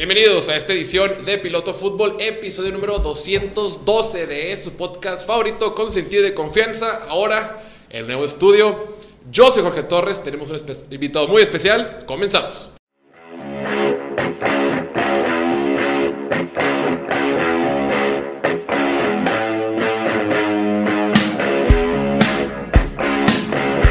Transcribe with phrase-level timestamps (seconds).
[0.00, 5.92] Bienvenidos a esta edición de Piloto Fútbol, episodio número 212 de su podcast favorito con
[5.92, 7.02] sentido de confianza.
[7.06, 8.96] Ahora, el nuevo estudio.
[9.30, 10.58] Yo soy Jorge Torres, tenemos un
[10.90, 12.06] invitado muy especial.
[12.06, 12.70] Comenzamos.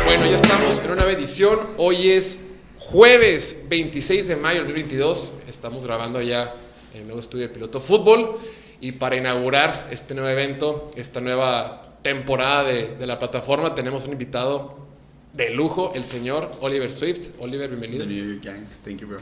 [0.06, 1.60] Bueno, ya estamos en una nueva edición.
[1.78, 2.49] Hoy es
[2.92, 5.36] jueves 26 de mayo del 2022.
[5.48, 6.52] Estamos grabando ya
[6.96, 8.40] en el nuevo estudio de Piloto Fútbol.
[8.82, 14.14] Y para inaugurar este nuevo evento, esta nueva temporada de, de la plataforma, tenemos un
[14.14, 14.88] invitado
[15.34, 17.30] de lujo, el señor Oliver Swift.
[17.40, 18.06] Oliver, bienvenido.
[18.06, 19.20] The New York thank you, bro.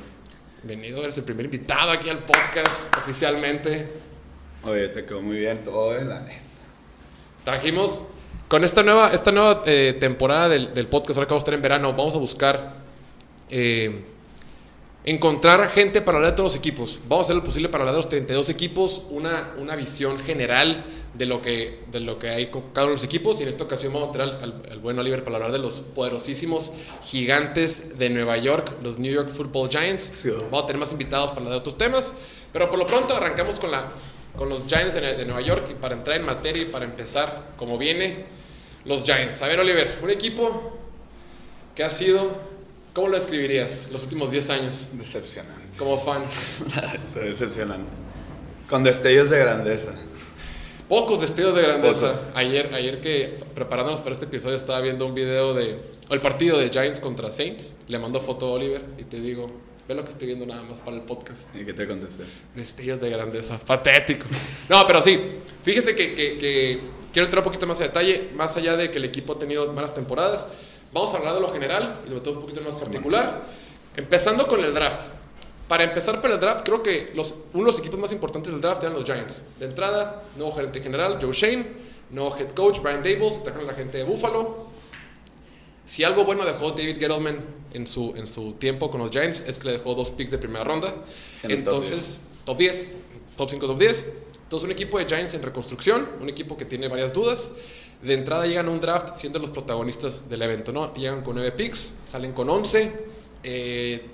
[0.63, 3.86] Bienvenido, eres el primer invitado aquí al podcast oficialmente.
[4.63, 6.39] Oye, te quedó muy bien todo, eh, la neta.
[7.44, 8.05] Trajimos
[8.47, 11.53] con esta nueva, esta nueva eh, temporada del, del podcast, ahora que vamos a estar
[11.53, 12.87] en verano, vamos a buscar
[13.50, 14.04] eh,
[15.06, 17.00] encontrar gente para hablar de todos los equipos.
[17.08, 20.84] Vamos a hacer lo posible para hablar de los 32 equipos, una, una visión general
[21.14, 23.39] de lo, que, de lo que hay con cada uno de los equipos.
[23.39, 25.59] Y en esta ocasión vamos a traer al, al- al buen Oliver para hablar de
[25.59, 30.02] los poderosísimos gigantes de Nueva York, los New York Football Giants.
[30.14, 30.30] Sí.
[30.32, 32.14] Vamos a tener más invitados para hablar de otros temas.
[32.52, 33.88] Pero por lo pronto arrancamos con, la,
[34.38, 35.70] con los Giants de, de Nueva York.
[35.72, 38.26] Y para entrar en materia y para empezar como viene,
[38.84, 39.42] los Giants.
[39.42, 40.78] A ver, Oliver, un equipo
[41.76, 42.30] que ha sido,
[42.98, 45.78] ¿cómo lo describirías los últimos 10 años Decepcionante.
[45.78, 46.23] como fan?
[47.16, 47.89] Decepcionante.
[48.67, 49.92] Con destellos de grandeza.
[50.89, 52.12] Pocos destellos de grandeza.
[52.12, 52.23] Pocos.
[52.34, 55.78] Ayer, ayer que preparándonos para este episodio estaba viendo un video de
[56.09, 57.76] el partido de Giants contra Saints.
[57.88, 59.52] Le mando foto a Oliver y te digo,
[59.88, 61.56] ve lo que estoy viendo nada más para el podcast.
[61.56, 62.23] ¿Y qué te contesté?
[62.56, 63.59] Destellos de grandeza.
[63.59, 64.26] Patético.
[64.70, 65.20] No, pero sí.
[65.64, 66.80] Fíjese que, que- que
[67.14, 68.30] quiero entrar un poquito más a detalle.
[68.34, 70.48] Más allá de que el equipo ha tenido malas temporadas,
[70.91, 73.43] vamos a hablar de lo general y lo metemos un poquito más particular.
[73.95, 75.07] Empezando con el draft.
[75.67, 78.61] Para empezar por el draft, creo que los, uno de los equipos más importantes del
[78.61, 79.45] draft eran los Giants.
[79.59, 81.67] De entrada, nuevo gerente general, Joe Shane.
[82.09, 83.43] Nuevo head coach, Brian Dables.
[83.43, 84.67] Trajeron a la gente de Buffalo.
[85.83, 87.43] Si algo bueno dejó David Gettleman
[87.73, 90.37] en su, en su tiempo con los Giants es que le dejó dos picks de
[90.37, 90.93] primera ronda.
[91.43, 92.89] En el top Entonces, top 10,
[93.36, 94.05] top 5, top 10.
[94.43, 97.52] Entonces, un equipo de Giants en reconstrucción, un equipo que tiene varias dudas.
[98.02, 100.93] De entrada llegan a un draft siendo los protagonistas del evento, ¿no?
[100.93, 102.91] Llegan con 9 picks, salen con 11.
[103.43, 104.05] Eh,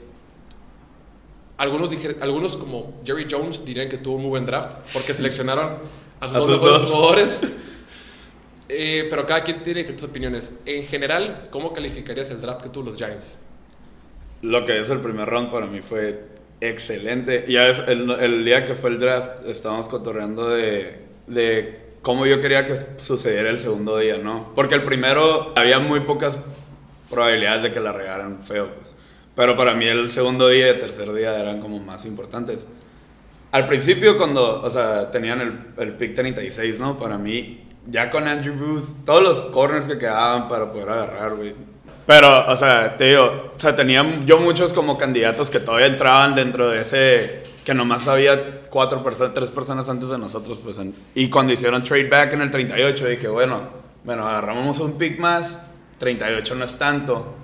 [1.58, 5.78] algunos, dijer- algunos, como Jerry Jones, dirían que tuvo un muy buen draft porque seleccionaron
[6.20, 6.92] a sus A dos sus mejores dos.
[6.92, 7.42] jugadores.
[8.70, 10.54] Eh, pero cada quien tiene diferentes opiniones.
[10.66, 13.38] En general, ¿cómo calificarías el draft que tuvo los Giants?
[14.42, 16.26] Lo que es el primer round para mí fue
[16.60, 17.46] excelente.
[17.48, 22.66] Ya el, el día que fue el draft estábamos cotorreando de, de cómo yo quería
[22.66, 24.52] que sucediera el segundo día, ¿no?
[24.54, 26.38] Porque el primero había muy pocas
[27.10, 28.96] probabilidades de que la regaran feo, pues.
[29.36, 32.68] Pero para mí el segundo día y el tercer día eran como más importantes.
[33.52, 36.98] Al principio cuando, o sea, tenían el, el pick 36, ¿no?
[36.98, 41.56] Para mí, ya con Andrew Booth, todos los corners que quedaban para poder agarrar, güey.
[42.06, 46.36] Pero, o sea, te digo, o sea, tenían yo muchos como candidatos que todavía entraban
[46.36, 50.96] dentro de ese, que nomás había cuatro personas, tres personas antes de nosotros, pues, en-
[51.14, 53.62] y cuando hicieron trade back en el 38, dije, bueno,
[54.04, 55.62] bueno, agarramos un pick más,
[56.00, 57.36] 38 no es tanto.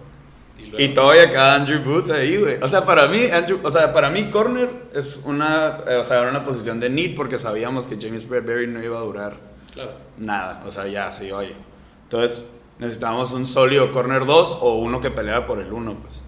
[0.60, 2.58] luego- Y todavía queda Andrew Booth ahí, güey.
[2.62, 6.20] O sea, para mí, Andrew, o sea, para mí corner es una, eh, o sea,
[6.22, 9.38] era una posición de need porque sabíamos que James Bradbury no iba a durar
[9.74, 9.92] Claro.
[10.18, 10.64] nada.
[10.68, 11.56] O sea, ya, sí, oye.
[12.04, 12.46] Entonces,
[12.80, 16.26] necesitábamos un sólido corner 2 o uno que peleara por el 1, pues.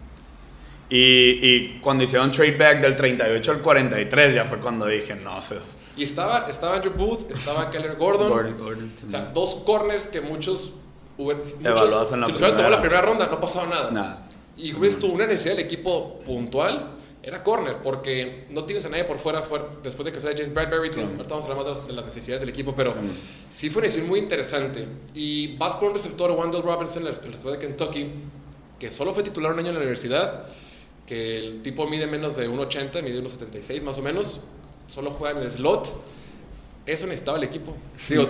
[0.94, 0.98] Y,
[1.42, 5.42] y cuando hicieron trade back del 38 al 43, ya fue cuando dije, no, o
[5.42, 8.28] sea, es Y estaba, estaba Andrew Booth, estaba Keller Gordon.
[8.30, 10.74] Gordon, Gordon, O sea, dos corners que muchos.
[11.18, 12.70] muchos Evaluados en la si primera.
[12.70, 13.92] la primera ronda, no pasaba nada.
[13.92, 14.28] nada.
[14.58, 19.06] Y ves tú, una necesidad del equipo puntual era corner, porque no tienes a nadie
[19.06, 20.90] por fuera, fuera después de que sale James Bradbury.
[20.90, 22.98] tienes- ahorita vamos a hablar más de las, de las necesidades del equipo, pero Mm.
[23.48, 24.86] sí fue una decisión muy interesante.
[25.14, 28.08] Y vas por un receptor, Wendell Robinson, el receptor de Kentucky,
[28.78, 30.46] que solo fue titular un año en la universidad,
[31.12, 34.40] que el tipo mide menos de 1,80, mide 1,76 más o menos,
[34.88, 36.02] solo juega en el slot.
[36.86, 37.76] Eso necesitaba el equipo.
[38.10, 38.24] Digo,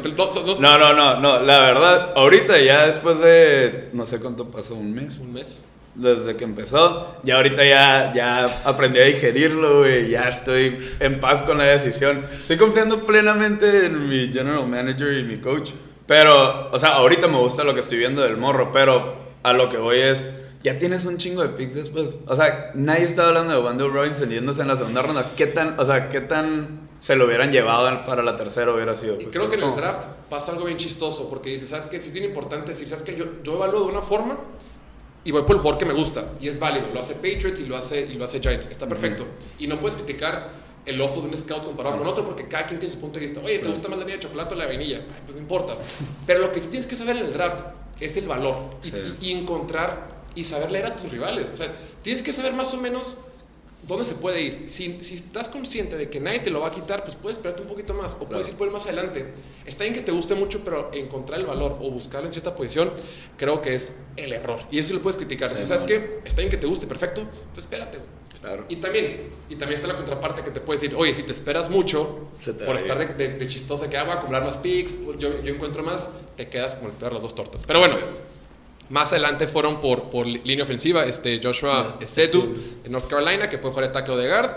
[0.60, 4.74] no- no- No, no, no, la verdad, ahorita ya después de, no sé cuánto pasó,
[4.74, 5.20] un mes.
[5.20, 5.62] un mes.
[5.94, 7.18] desde que empezó.
[7.24, 10.10] Ya ahorita ya, ya aprendí a digerirlo, güey.
[10.10, 12.26] Ya estoy en paz con la decisión.
[12.34, 15.70] Estoy confiando plenamente en mi general manager y mi coach.
[16.08, 18.72] Pero, o sea, ahorita me gusta lo que estoy viendo del morro.
[18.72, 20.26] Pero a lo que voy es,
[20.64, 22.16] ya tienes un chingo de picks después.
[22.28, 25.32] O sea, nadie está hablando de Wendell Robinson yéndose en la segunda ronda.
[25.36, 29.16] ¿Qué tan, o sea, qué tan se lo hubieran llevado para la tercera hubiera sido?
[29.16, 31.88] Y Pues, creo es que en el draft pasa algo bien chistoso, porque dices, ¿sabes
[31.88, 32.00] qué?
[32.02, 33.16] Sí es bien importante decir, ¿sabes qué?
[33.16, 34.38] Yo, yo evalúo de una forma,
[35.24, 36.30] y voy por el jugador que me gusta.
[36.40, 36.88] Y es válido.
[36.94, 38.68] Lo hace Patriots y lo hace, y lo hace Giants.
[38.68, 39.26] Está perfecto.
[39.60, 40.50] Y no puedes criticar
[40.86, 43.26] el ojo de un scout comparado con otro porque cada quien tiene su punto de
[43.28, 43.40] vista.
[43.40, 44.98] Oye, ¿te gusta más la niña de chocolate o la vainilla?
[45.08, 45.76] Ay, pues no importa.
[46.26, 47.60] Pero lo que sí tienes que saber en el draft
[48.00, 48.96] es el valor y, Sí.
[49.22, 51.50] y- y encontrar y saber leer a tus rivales.
[51.52, 51.68] O sea,
[52.02, 53.18] tienes que saber más o menos
[53.88, 54.64] dónde se puede ir.
[54.68, 57.64] Si, si estás consciente de que nadie te lo va a quitar, pues puedes esperarte
[57.64, 59.34] un poquito más o puedes ir por él más adelante.
[59.66, 62.92] Está bien que te guste mucho, pero encontrar el valor o buscarlo en cierta posición,
[63.38, 64.60] creo que es el error.
[64.72, 65.50] Y eso lo puedes criticar.
[65.50, 65.88] Sí, si sabes no.
[65.88, 67.24] que está bien que te guste, perfecto,
[67.54, 68.22] pues espérate, güey.
[68.42, 68.66] Claro.
[68.70, 71.70] Y también, y también está la contraparte que te puede decir, oye, si te esperas
[71.70, 73.16] mucho te por estar de, ir.
[73.16, 76.88] de, de chistosa que hago, acumular más picks, yo, yo encuentro más, te quedas como
[76.88, 77.64] el peor de las dos tortas.
[77.68, 77.98] Pero bueno.
[78.92, 82.56] Más adelante fueron por, por línea ofensiva, este Joshua Yeah, Sedu Sedu.
[82.84, 84.52] de North Carolina, que puede jugar de tackle de guard.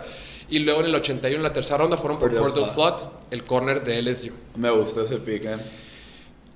[0.51, 2.67] Y luego en el 81, en la tercera ronda, fueron por Cordell.
[2.67, 4.33] Flott, el corner de LSU.
[4.57, 5.57] Me gustó ese pick, eh.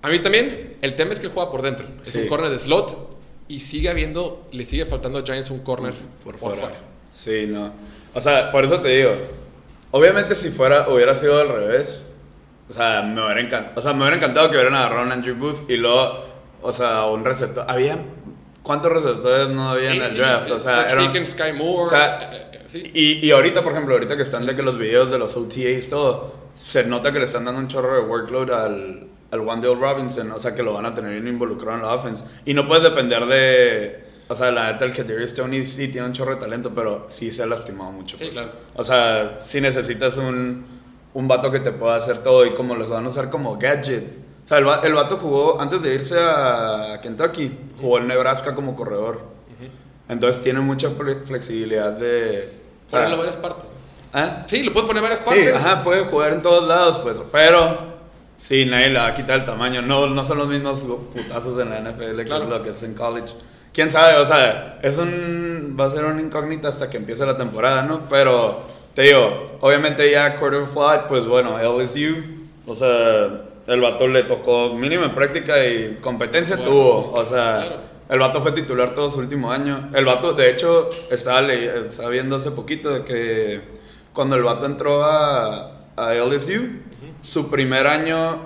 [0.03, 1.87] A mí también, el tema es que él juega por dentro.
[2.05, 2.19] Es Sí.
[2.21, 3.17] un corner de slot
[3.49, 6.57] y sigue habiendo, le sigue faltando a Giants un corner por por, fuera.
[6.61, 6.81] fuera.
[7.15, 7.73] Sí, no.
[8.15, 9.13] O sea, por eso te digo.
[9.91, 12.07] Obviamente si fuera, hubiera sido al revés.
[12.69, 13.81] O sea, me hubiera encantado.
[13.81, 16.25] O sea, me hubiera encantado que hubieran agarrado a Andrew Booth y luego,
[16.63, 17.65] o sea, un receptor.
[17.69, 17.99] Había.
[18.63, 20.51] ¿Cuántos receptores no había en el draft?
[20.51, 21.87] O sea, era- Sky Moore.
[21.87, 22.83] o sea, eh, eh, sí.
[22.93, 25.89] y, y ahorita, por ejemplo, ahorita que están de que los videos de los OTAs,
[25.89, 30.33] todo, se nota que le están dando un chorro de workload al, al Wandale Robinson,
[30.33, 32.25] o sea, que lo van a tener bien involucrado en la offense.
[32.45, 36.07] Y no puedes depender de, o sea, la neta, el que Darius Stoney sí tiene
[36.09, 38.19] un chorro de talento, pero sí se ha lastimado mucho.
[38.19, 38.35] Sí, pues.
[38.35, 38.51] claro.
[38.75, 40.67] O sea, si necesitas un,
[41.15, 44.28] un vato que te pueda hacer todo y como los van a usar como gadget.
[44.49, 48.75] O sea, el, el vato jugó, antes de irse a Kentucky, jugó en Nebraska como
[48.75, 49.21] corredor.
[50.09, 52.55] Entonces tiene mucha fle- flexibilidad de...
[52.87, 53.75] o sea, Ponerlo en varias partes.
[54.15, 54.45] ¿ah?
[54.47, 55.67] Sí, lo puedes poner en varias Sí, partes.
[55.67, 57.79] ajá, puede jugar en todos lados, pues, pero
[58.39, 59.83] sí, nadie le va a quitar el tamaño.
[59.83, 60.81] No, no son los mismos
[61.15, 62.47] putazos en la NFL que Claro.
[62.49, 63.35] lo que es en college.
[63.75, 67.37] Quién sabe, o sea, es un, va a ser una incógnita hasta que empiece la
[67.37, 68.01] temporada, ¿no?
[68.09, 68.63] Pero
[68.95, 72.15] te digo, obviamente ya quarter flat, pues bueno, LSU,
[72.67, 77.57] o sea, el vato le tocó mínimo en práctica y competencia Bueno, tuvo, o sea.
[77.67, 77.89] claro.
[78.09, 79.91] El vato fue titular todo su último año.
[79.93, 83.61] El vato, de hecho, estaba, le- estaba viendo hace poquito de que
[84.15, 86.69] cuando el vato entró a, a LSU,
[87.21, 88.39] su primer año,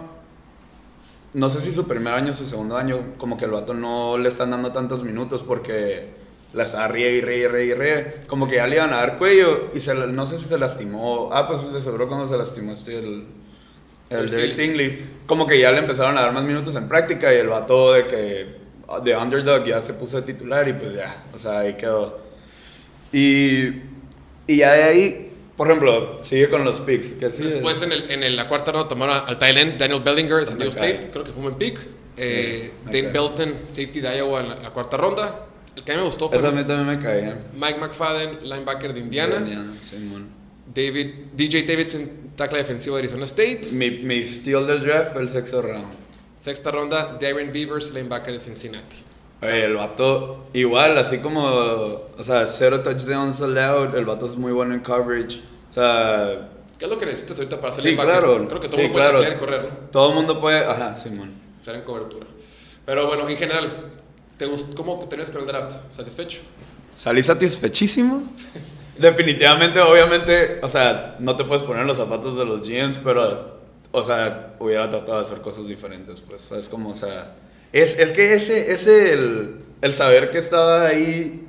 [1.34, 4.18] no sé si su primer año o su segundo año, como que el vato no
[4.18, 6.08] le están dando tantos minutos porque
[6.52, 8.14] la estaba ríe y ríe y ríe y ríe.
[8.26, 11.30] Como que ya le iban a dar cuello y se, no sé si se lastimó.
[11.32, 13.25] Ah, pues de seguro cuando se lastimó este el...
[14.20, 15.05] El Derek Stingley.
[15.26, 18.06] Como que ya le empezaron a dar más minutos en práctica y el vato de
[18.06, 18.47] que
[19.05, 22.20] de underdog ya se puso de titular y pues ya, o sea, ahí quedó.
[23.12, 23.69] Y,
[24.47, 27.12] y ya de ahí, por ejemplo, sigue con los picks.
[27.12, 30.38] Que sí, Después en, el, en el- la cuarta ronda tomaron al Thailand Daniel Bellinger
[30.41, 30.91] de San Diego cae.
[30.94, 31.11] State.
[31.11, 31.79] Creo que fue un buen pick.
[32.17, 33.12] Eh, me Dane cae.
[33.12, 35.47] Belton, safety de Iowa en la, en la cuarta ronda.
[35.76, 37.38] El que a mí me gustó fue también me caía.
[37.55, 39.37] Mike McFadden, linebacker de Indiana.
[39.38, 40.29] Indiana, Simón.
[40.75, 43.62] David, DJ Davidson, tackle defensivo de Arizona State.
[43.73, 45.87] Mi, mi steal del draft fue el sexto round.
[46.38, 48.96] Sexta ronda, Darren Beavers, linebacker de Cincinnati.
[49.43, 54.52] Oye, el vato, igual, así como, o sea, cero touchdowns allowed, el vato es muy
[54.52, 55.40] bueno en coverage.
[55.70, 56.49] O sea,
[56.79, 58.19] ¿Qué es lo que necesitas ahorita para ser Sí, linebacker?
[58.23, 58.49] claro.
[58.49, 59.19] Creo que todo Sí, el mundo puede claro.
[59.25, 59.88] taclear y correr, ¿no?
[59.90, 61.31] todo el mundo puede, ajá, Simón.
[61.58, 62.26] Estar en cobertura.
[62.85, 63.70] Pero bueno, en general,
[64.37, 65.73] ¿te gust- ¿cómo te terminas con el draft?
[65.93, 66.40] ¿Satisfecho?
[66.96, 68.25] Salí satisfechísimo.
[68.98, 73.58] Definitivamente, obviamente, o sea, no te puedes poner los zapatos de los GMs, pero,
[73.90, 77.34] o sea, hubiera tratado de hacer cosas diferentes, pues, es como, o sea,
[77.72, 81.46] es, es que ese, ese, el, el saber que estaba ahí,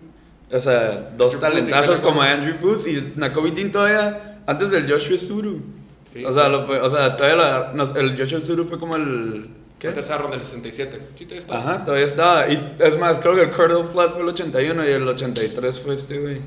[0.51, 2.21] o sea, dos talentazos como.
[2.21, 5.61] Andrew Booth y Nakobe Dean todavía, antes del Joshua Suru.
[6.05, 9.49] Sí, o sea, lo o sea, todavía la- no, el Joshua Suru fue como el...
[9.79, 9.91] ¿Qué?
[9.91, 10.97] tercera ronda del 67.
[11.15, 11.57] Sí, te está.
[11.57, 12.47] Ajá, todavía estaba.
[12.47, 15.95] Y es más, creo que el Cordell Flat fue el 81 y el 83 fue
[15.95, 16.41] este, güey.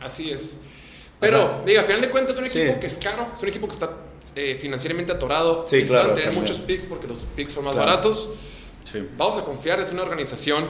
[0.00, 0.58] Así es.
[1.20, 1.62] Pero, Ajá.
[1.66, 2.78] diga, a final de cuentas es un equipo Sí.
[2.80, 3.90] que es caro, es un equipo que está
[4.36, 5.64] eh, financieramente atorado.
[5.66, 6.42] Sí, necesitan claro, tener también.
[6.42, 7.88] muchos picks porque los picks son más Claro.
[7.90, 8.30] baratos.
[8.84, 9.06] Sí.
[9.16, 10.66] Vamos a confiar, es una organización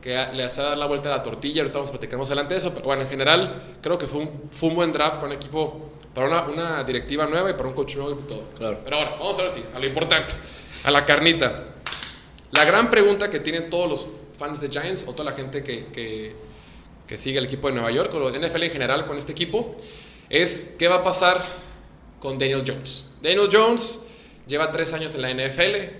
[0.00, 1.60] que le hace dar la vuelta a la tortilla.
[1.62, 2.72] Ahorita vamos a platicar más adelante de eso.
[2.72, 5.90] Pero bueno, en general, creo que fue un, fue un buen draft para un equipo,
[6.14, 8.44] para una, una directiva nueva y para un coach nuevo y todo.
[8.56, 8.80] Claro.
[8.82, 10.32] Pero ahora, vamos a ver si, a lo importante,
[10.84, 11.66] a la carnita.
[12.52, 14.08] La gran pregunta que tienen todos los
[14.38, 16.34] fans de Giants o toda la gente que, que,
[17.10, 19.76] que sigue el equipo de Nueva York o el NFL en general con este equipo
[20.28, 21.44] es qué va a pasar
[22.20, 23.08] con Daniel Jones.
[23.20, 24.02] Daniel Jones
[24.46, 25.92] lleva tres años en la NFL.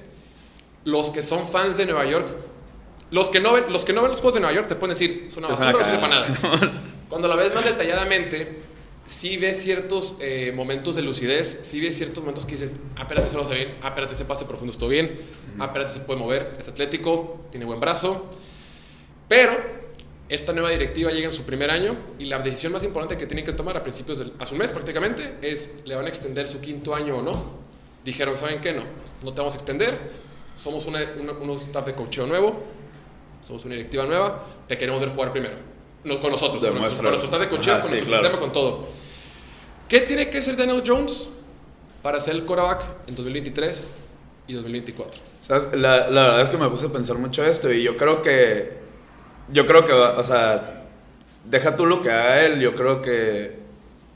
[0.84, 2.28] Los que son fans de Nueva York,
[3.10, 4.94] los que no ven los, que no ven los juegos de Nueva York te pueden
[4.94, 6.72] decir, es una basura, no sirve para nada.
[7.08, 8.60] Cuando la ves más detalladamente,
[9.04, 13.34] sí ves ciertos eh, momentos de lucidez, sí ves ciertos momentos que dices, espérate, se
[13.34, 15.20] lo hace bien, espérate, ese pase profundo estuvo bien,
[15.60, 18.30] espérate, se puede mover, es atlético, tiene buen brazo.
[19.26, 19.79] Pero
[20.30, 23.44] Esta nueva directiva llega en su primer año y la decisión más importante que tienen
[23.44, 26.60] que tomar a principios del, a su mes prácticamente es le van a extender su
[26.60, 27.58] quinto año o no.
[28.04, 28.72] Dijeron, ¿saben qué?
[28.72, 28.84] No,
[29.24, 29.98] no te vamos a extender.
[30.56, 32.62] Somos una, una- unos staff de cocheo nuevo,
[33.46, 35.56] somos una directiva nueva, te queremos ver jugar primero.
[36.04, 38.24] No, con nosotros, con nuestro, con nuestro staff de cocheo, Ajá, con sí, nuestro claro.
[38.24, 38.88] sistema, con todo.
[39.88, 41.28] ¿Qué tiene que hacer Daniel Jones
[42.02, 43.92] para ser el quarterback en 2023
[44.46, 45.20] y 2024?
[45.40, 45.68] ¿Sabes?
[45.72, 48.78] La, la verdad es que me puse a pensar mucho esto y yo creo que.
[49.52, 50.82] Yo creo que, o sea,
[51.44, 53.58] deja tú lo que haga él, yo creo que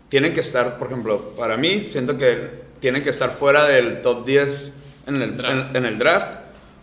[0.08, 4.24] tienen que estar, por ejemplo, para mí, siento que tienen que estar fuera del top
[4.24, 4.72] 10
[5.06, 5.68] en el Draft.
[5.70, 6.28] en- en el draft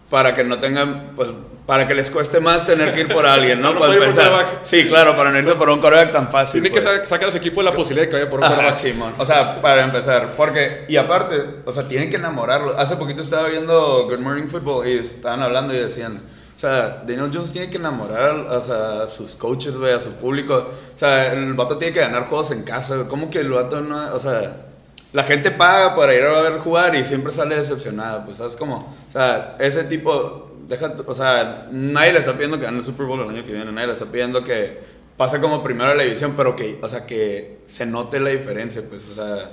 [0.10, 1.30] para que no tengan, pues,
[1.66, 3.74] para que les cueste más tener que ir por alguien, ¿no?
[3.80, 4.60] Para no Pues pensar- quarterback.
[4.66, 6.62] sí, claro, para no irse por un quarterback tan fácil.
[6.62, 6.86] Tiene pues.
[6.86, 8.76] que sa- sacar a su equipo de la posibilidad de que vaya por un quarterback.
[8.76, 9.14] Simón.
[9.18, 10.34] O sea, para empezar.
[10.36, 12.78] Porque, y aparte, o sea, tienen que enamorarlo.
[12.78, 16.22] Hace poquito estaba viendo Good Morning Football y estaban hablando y decían,
[16.62, 20.70] sea, Daniel Jones tiene que enamorar a, o a sus coaches, güey, a su público.
[20.96, 23.08] O sea, el vato tiene que ganar juegos en casa, güey.
[23.08, 24.68] ¿Cómo que el vato no, o sea...
[25.14, 28.96] La gente paga para ir a ver jugar y siempre sale decepcionada, pues, ¿sabes cómo?
[29.10, 33.06] O sea, ese tipo, deja, o sea, nadie le está pidiendo que gane el Super
[33.06, 34.80] Bowl el año que viene, nadie le está pidiendo que
[35.18, 38.82] pase como primero a la división, pero que, o sea, que se note la diferencia,
[38.90, 39.52] pues, o sea,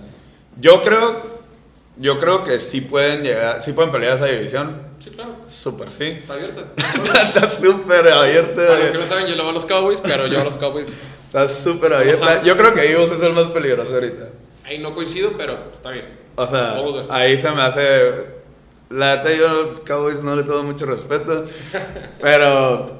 [0.61, 1.38] yo creo,
[1.99, 5.37] yo creo que sí pueden llegar, sí pueden pelear esa división, Sí, claro.
[5.47, 6.05] súper sí.
[6.05, 6.63] Está abierta.
[7.25, 10.27] Está súper abierta, Para los que no saben, yo le voy a los Cowboys, pero
[10.27, 12.43] yo a los Cowboys está súper abierta.
[12.43, 14.31] Yo creo que Eagles es el más peligroso ahorita.
[14.65, 16.07] ahí no coincido, pero está bien.
[16.37, 16.77] O sea,
[17.09, 18.39] a ahí se me hace.
[18.91, 21.45] La neta, yo Cowboys no le tengo mucho respeto.
[22.21, 22.99] pero.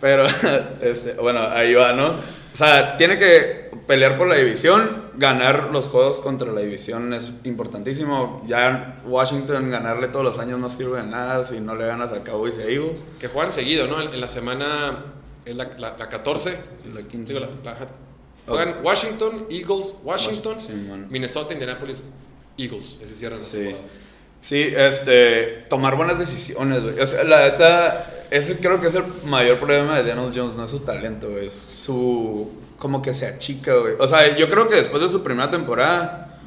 [0.00, 0.26] Pero,
[0.82, 2.08] este, bueno, ahí va, ¿no?
[2.08, 5.04] O sea, tiene que pelear por la división.
[5.16, 8.42] Ganar los juegos contra la división es importantísimo.
[8.46, 12.22] Ya Washington ganarle todos los años no sirve de nada si no le ganas a
[12.24, 13.04] Cowboys y a Eagles.
[13.18, 14.00] Que juegan seguido, ¿no?
[14.00, 15.04] En, en la semana
[15.44, 16.58] es la, la, la 14.
[16.94, 17.32] La 15.
[17.32, 17.76] Digo, la- la-
[18.46, 20.72] juegan Washington, Eagles, Washington, Sí.
[21.08, 22.08] Minnesota, Indianapolis,
[22.58, 23.00] Eagles.
[23.02, 23.56] Ese cierran la Sí.
[23.58, 23.84] temporada.
[24.44, 27.00] Sí, este, tomar buenas decisiones, güey.
[27.00, 30.64] O sea, la neta, ese creo que es el mayor problema de Daniel Jones, no
[30.64, 33.94] es su talento, güey, es su, como que se achica, güey.
[33.98, 36.38] O sea, yo creo que después de su primera temporada,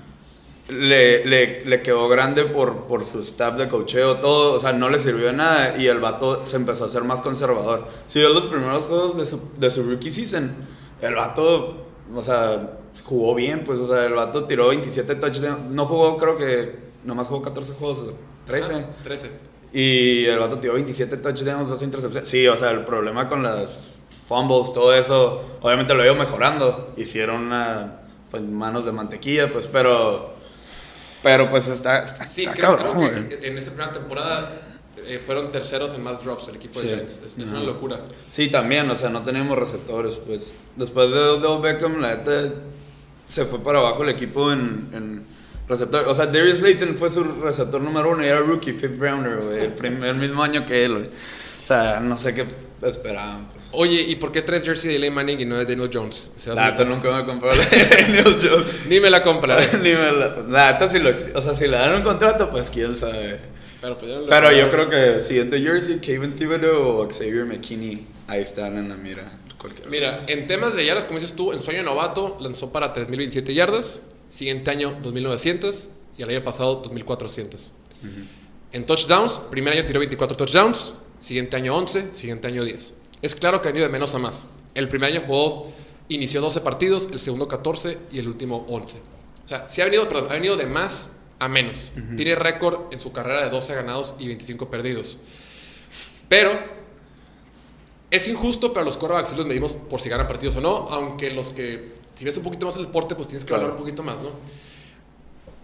[0.70, 4.90] le, le, le quedó grande por, por su staff de cocheo, todo, o sea, no
[4.90, 7.88] le sirvió de nada y el vato se empezó a ser más conservador.
[8.06, 10.54] Si ves los primeros juegos de su, de su rookie season,
[11.02, 15.88] el vato, o sea, jugó bien, pues, o sea, el vato tiró 27 touchdowns, no
[15.88, 18.04] jugó, creo que, nomás jugó 14 juegos,
[18.46, 18.74] 13.
[18.74, 19.32] Ajá, 13.
[19.74, 22.30] Y el vato tiró 27 touchdowns, dos intercepciones.
[22.30, 23.96] Sí, o sea, el problema con las
[24.28, 26.94] fumbles, todo eso, obviamente lo iba mejorando.
[26.98, 30.36] Hicieron una, pues, manos de mantequilla, pues, pero...
[31.24, 33.30] Pero pues está, está, Sí, está creo, cabrón, creo güey.
[33.30, 34.62] que en esa primera temporada
[35.08, 36.90] eh, fueron terceros en más drops el equipo de.
[36.90, 37.24] Giants.
[37.26, 38.00] Es, es una locura.
[38.30, 40.54] Sí, también, o sea, no teníamos receptores, pues.
[40.76, 42.54] Después de Odell Beckham, la neta,
[43.26, 45.26] se fue para abajo el equipo en, en
[45.68, 46.08] receptor.
[46.08, 49.72] O sea, Darius Slayton fue su receptor número uno y era rookie, fifth rounder, güey.
[50.04, 51.06] El, mismo año que él, güey.
[51.08, 52.46] O sea, no sé qué
[52.82, 53.66] esperaban, pues.
[53.74, 56.32] Oye, ¿y por qué traes jersey de Eli Manning y no de Daniel Jones?
[56.36, 58.68] Se neta hacer- nunca me de Daniel Jones.
[58.88, 59.66] Ni me la compraré.
[59.84, 60.72] Ni me la.
[60.72, 61.10] Neta, si lo.
[61.10, 63.40] O sea, si le dan un contrato, pues quién sabe.
[63.82, 68.08] Pero, pues, no lo- Pero yo creo que siguiente jersey, Kevin Thibodeau o Xavier McKinney,
[68.28, 69.32] ahí están en la mira.
[69.90, 73.54] Mira, en temas de yardas, como dices tú, en su año novato lanzó para 3.027
[73.54, 77.72] yardas, siguiente año 2.900 y el año pasado 2.400.
[78.72, 82.96] En touchdowns, primer año tiró 24 touchdowns, siguiente año 11, siguiente año 10.
[83.22, 84.48] Es claro que ha venido de menos a más.
[84.76, 85.72] El primer año jugó,
[86.10, 89.00] inició 12 partidos, el segundo 14 y el último 11.
[89.44, 91.94] O sea, sí ha venido, perdón, ha venido de más a menos.
[92.16, 95.20] Tiene récord en su carrera de 12 ganados y 25 perdidos.
[96.28, 96.52] Pero
[98.10, 101.30] es injusto, pero los quarterbacks sí los medimos por si ganan partidos o no, aunque
[101.32, 104.04] los que, si ves un poquito más el deporte, pues tienes que valorar un poquito
[104.04, 104.32] más, ¿no?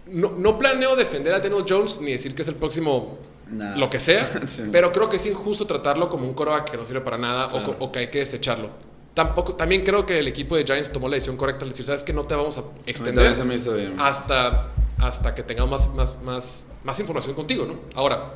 [0.06, 0.34] ¿no?
[0.38, 3.18] No planeo defender a Daniel Jones ni decir que es el próximo
[3.50, 3.76] Nah.
[3.76, 4.62] lo que sea, Sí.
[4.72, 7.50] pero creo que es injusto tratarlo como un quarterback que no sirve para nada o
[7.50, 7.78] Claro.
[7.78, 8.70] co- o, que hay que desecharlo.
[9.12, 12.02] Tampoco, también creo que el equipo de Giants tomó la decisión correcta al decir, sabes
[12.02, 13.36] que no te vamos a extender
[13.98, 17.80] hasta, hasta que tengamos más, más, más, más información contigo, ¿no?
[17.94, 18.32] Ahora,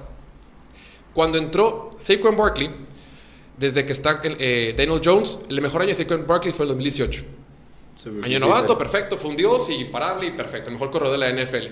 [1.14, 2.70] cuando entró Saquon Barkley,
[3.56, 7.24] desde que está eh, Daniel Jones, el mejor año de Saquon Barkley fue el 2018.
[8.00, 8.78] Sí, Año sí, novato, sí.
[8.78, 11.66] perfecto, fue un dios y imparable y perfecto, el mejor corredor de la NFL.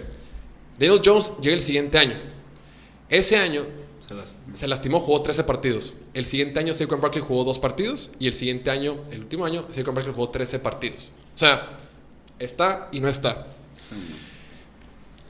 [0.78, 2.18] Daniel Jones llega el siguiente año.
[3.08, 3.64] Ese año
[4.06, 5.94] Se las- se lastimó, jugó 13 partidos.
[6.14, 9.66] El siguiente año Saquon Barkley jugó dos partidos y el siguiente año, el último año,
[9.70, 11.12] Saquon Barkley jugó 13 partidos.
[11.34, 11.70] O sea,
[12.38, 13.46] está y no está.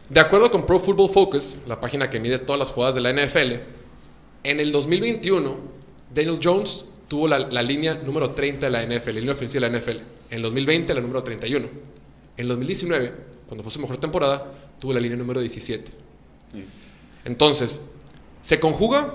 [0.09, 3.11] De acuerdo con Pro Football Focus, la página que mide todas las jugadas de la
[3.11, 3.61] NFL,
[4.45, 5.57] en el 2021
[6.15, 9.73] Daniel Jones tuvo la, la línea número 30 de la NFL, la línea ofensiva de
[9.73, 9.91] la NFL.
[10.31, 11.67] En el 2020, la número 31.
[11.67, 13.15] En el 2019,
[13.47, 15.93] cuando fue su mejor temporada, tuvo la línea número 17.
[17.25, 17.81] Entonces,
[18.43, 19.15] se conjuga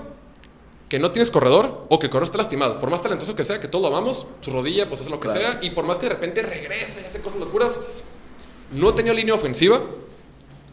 [0.88, 2.78] que no tienes corredor o que el corredor está lastimado.
[2.78, 5.28] Por más talentoso que sea, que todos lo amamos, su rodilla pues es lo que
[5.28, 5.40] Claro.
[5.40, 7.80] sea, y por más que de repente regrese y hace cosas locuras,
[8.72, 9.80] no ha tenido línea ofensiva.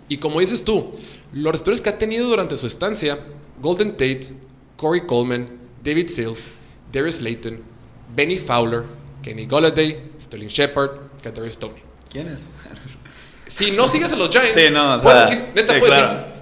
[0.10, 0.92] Y como dices tú,
[1.32, 3.20] los receptores que ha tenido durante su estancia,
[3.62, 4.34] Golden Tate,
[4.76, 6.52] Corey Coleman, David Sills,
[6.92, 7.62] Darius Layton,
[8.16, 8.84] Benny Fowler,
[9.22, 10.92] Kenny Golladay, Sterling Shepard,
[11.22, 11.82] Kadarius Stoney.
[12.12, 12.40] ¿Quién es?
[13.52, 15.96] Si no sigues a los Giants, Sí, no, o puedes sea, decir, neta, sí, puedes
[15.98, 16.14] claro.
[16.20, 16.34] decir,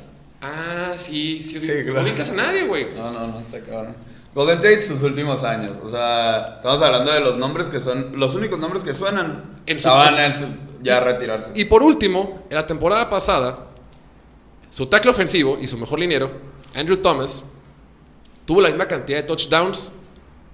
[0.42, 2.08] ah, sí, sí, sí, Sí, no claro.
[2.08, 2.88] ubicas a nadie, güey.
[2.96, 3.96] No, no, no, está cabrón.
[4.36, 5.78] Golden Tate sus últimos años.
[5.84, 8.20] O sea, estamos hablando de los nombres que son.
[8.20, 9.44] Los únicos nombres que suenan.
[9.66, 10.46] En su- estaban en en su-
[10.84, 11.50] ya a retirarse.
[11.56, 13.68] Y por último, en la temporada pasada,
[14.70, 16.30] su tackle ofensivo y su mejor liniero,
[16.76, 17.44] Andrew Thomas,
[18.46, 19.94] tuvo la misma cantidad de touchdowns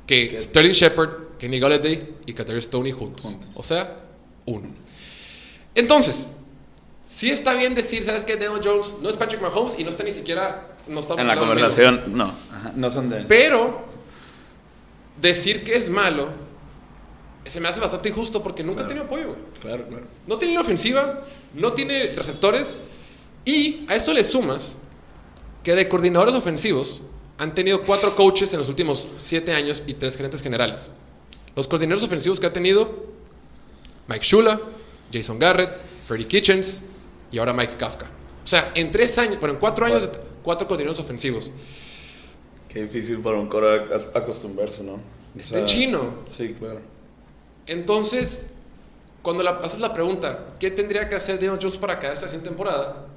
[0.05, 0.41] que ¿Qué?
[0.41, 3.25] Sterling Shepard, Kenny Golladay y Kadarius Stoney juntos.
[3.25, 3.49] Juntos.
[3.55, 4.01] O sea,
[4.45, 4.67] uno.
[5.75, 6.29] Entonces,
[7.07, 8.35] sí está bien decir, ¿sabes qué?
[8.35, 10.69] Daniel Jones no es Patrick Mahomes y no está ni siquiera...
[10.87, 12.25] No estamos en la conversación, no.
[12.25, 13.25] Ajá, no son de él.
[13.27, 13.85] Pero
[15.21, 16.27] decir que es malo
[17.45, 19.03] se me hace bastante injusto porque nunca ha Claro.
[19.03, 19.39] tenido apoyo, güey.
[19.61, 20.05] Claro, claro.
[20.27, 21.19] No tiene línea ofensiva,
[21.53, 22.79] no tiene receptores
[23.45, 24.79] y a eso le sumas
[25.63, 27.03] que de coordinadores ofensivos
[27.43, 30.89] han tenido cuatro coaches en los últimos siete años y tres gerentes generales.
[31.55, 33.05] Los coordinadores ofensivos que ha tenido
[34.07, 34.59] Mike Shula,
[35.11, 35.69] Jason Garrett,
[36.05, 36.81] Freddie Kitchens
[37.31, 38.05] y ahora Mike Kafka.
[38.43, 40.09] O sea, en tres años, pero en cuatro años,
[40.41, 41.51] cuatro coordinadores ofensivos.
[42.69, 44.93] Qué difícil para un coro ac- acostumbrarse, ¿no?
[44.93, 44.99] O
[45.37, 46.15] Está en chino.
[46.29, 46.79] Sí, claro.
[47.67, 48.47] Entonces,
[49.21, 52.43] cuando la, haces la pregunta, ¿qué tendría que hacer Daniel Jones para caerse así en
[52.43, 53.07] temporada?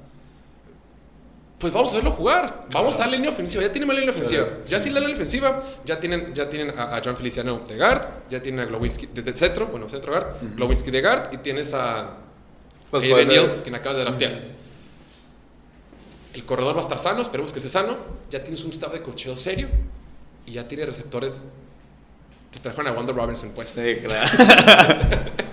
[1.59, 2.61] Pues vamos a verlo jugar.
[2.71, 3.63] Vamos a la línea ofensiva.
[3.63, 4.47] Ya tienen la línea ofensiva.
[4.67, 8.07] Ya sin la línea ofensiva, ya tienen, ya tienen a, a John Feliciano de guard,
[8.29, 11.73] ya tienen a Glowinski de, de centro, bueno, centro guard, Glowinski de guard, y tienes
[11.73, 12.17] a
[12.91, 14.41] Pues Eddie puede Neal, ser- quien acabas de draftear.
[16.35, 17.97] El corredor va a estar sano, esperemos que esté sano.
[18.29, 19.67] Ya tienes un staff de cocheo serio
[20.45, 21.41] y ya tiene receptores.
[22.51, 23.69] Te trajeron a Wanda Robinson, pues.
[23.69, 24.29] Sí, claro.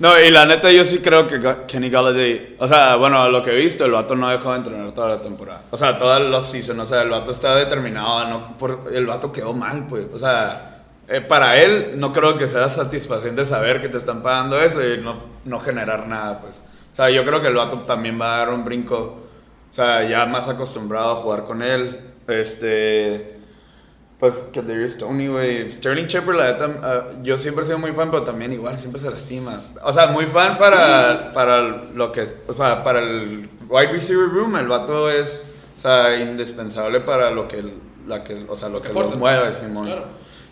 [0.00, 3.50] no, y la neta yo sí creo que Kenny Galladay, o sea, bueno, lo que
[3.50, 5.64] he visto, el vato no dejó de entrenar toda la temporada.
[5.70, 9.30] O sea, toda la offseason, o sea, el vato está determinado, no, por, el vato
[9.30, 10.08] quedó mal, pues.
[10.10, 14.58] O sea, eh, para él no creo que sea satisfaciente saber que te están pagando
[14.58, 16.62] eso y no, no generar nada, pues.
[16.92, 18.96] O sea, yo creo que el vato también va a dar un brinco,
[19.70, 22.00] o sea, ya más acostumbrado a jugar con él.
[22.26, 23.38] Este...
[24.20, 25.70] Pues que Darius Stoney, güey.
[25.70, 29.00] Sterling Shepard, la neta, ah, yo siempre he sido muy fan, pero también igual siempre
[29.00, 29.58] se lastima.
[29.82, 31.62] O sea, muy fan para, para
[31.94, 35.46] lo que es, o sea, para el wide receiver room, el vato es,
[35.78, 37.64] o sea, indispensable para lo que,
[38.06, 39.86] la que o sea, lo, Lo que que, lo mueve, Simón.
[39.86, 40.04] Claro.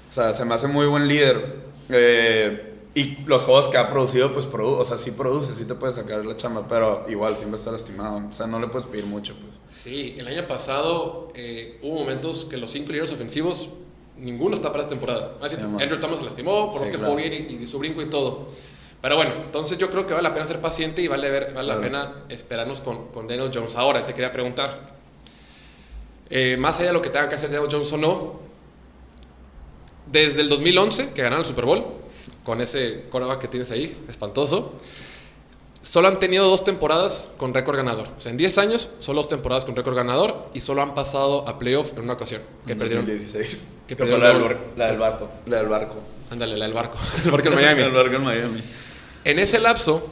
[0.09, 1.69] O sea, se me hace muy buen líder.
[1.91, 2.68] Eh,
[2.99, 5.93] y los juegos que ha producido, pues, produ o sea, sí produce, sí te puede
[5.93, 8.23] sacar la chamba, pero igual siempre está lastimado.
[8.29, 9.53] O sea, no le puedes pedir mucho, pues.
[9.69, 13.71] Sí, el año pasado eh, hubo momentos que los cinco líderes ofensivos,
[14.17, 15.35] ninguno está para esta temporada.
[15.41, 15.57] Ah, sí.
[15.63, 17.13] Andrew Thomas se lastimó, por Sí, los que claro.
[17.13, 18.45] jugó bien y, y su brinco y todo.
[19.01, 21.69] Pero bueno, entonces yo creo que vale la pena ser paciente y vale, ver, vale
[21.69, 23.77] la pena esperarnos con, con Daniel Jones.
[23.77, 24.97] Ahora, te quería preguntar,
[26.31, 28.41] eh, más allá de lo que tenga que hacer Daniel Jones o no,
[30.11, 31.85] desde el 2011, que ganaron el Super Bowl,
[32.49, 34.73] con ese coreback que tienes ahí, espantoso,
[35.83, 38.09] solo han tenido dos temporadas con récord ganador.
[38.17, 41.47] O sea, en 10 años, solo dos temporadas con récord ganador y solo han pasado
[41.47, 43.05] a playoff en una ocasión, que En perdieron.
[43.05, 43.63] 2016.
[43.87, 45.29] que fue perdieron la del, la del barco.
[45.45, 45.97] La del barco.
[46.31, 46.97] Ándale, la del barco.
[47.27, 47.83] el barco en Miami.
[47.83, 48.63] el barco en Miami.
[49.25, 50.09] En ese lapso,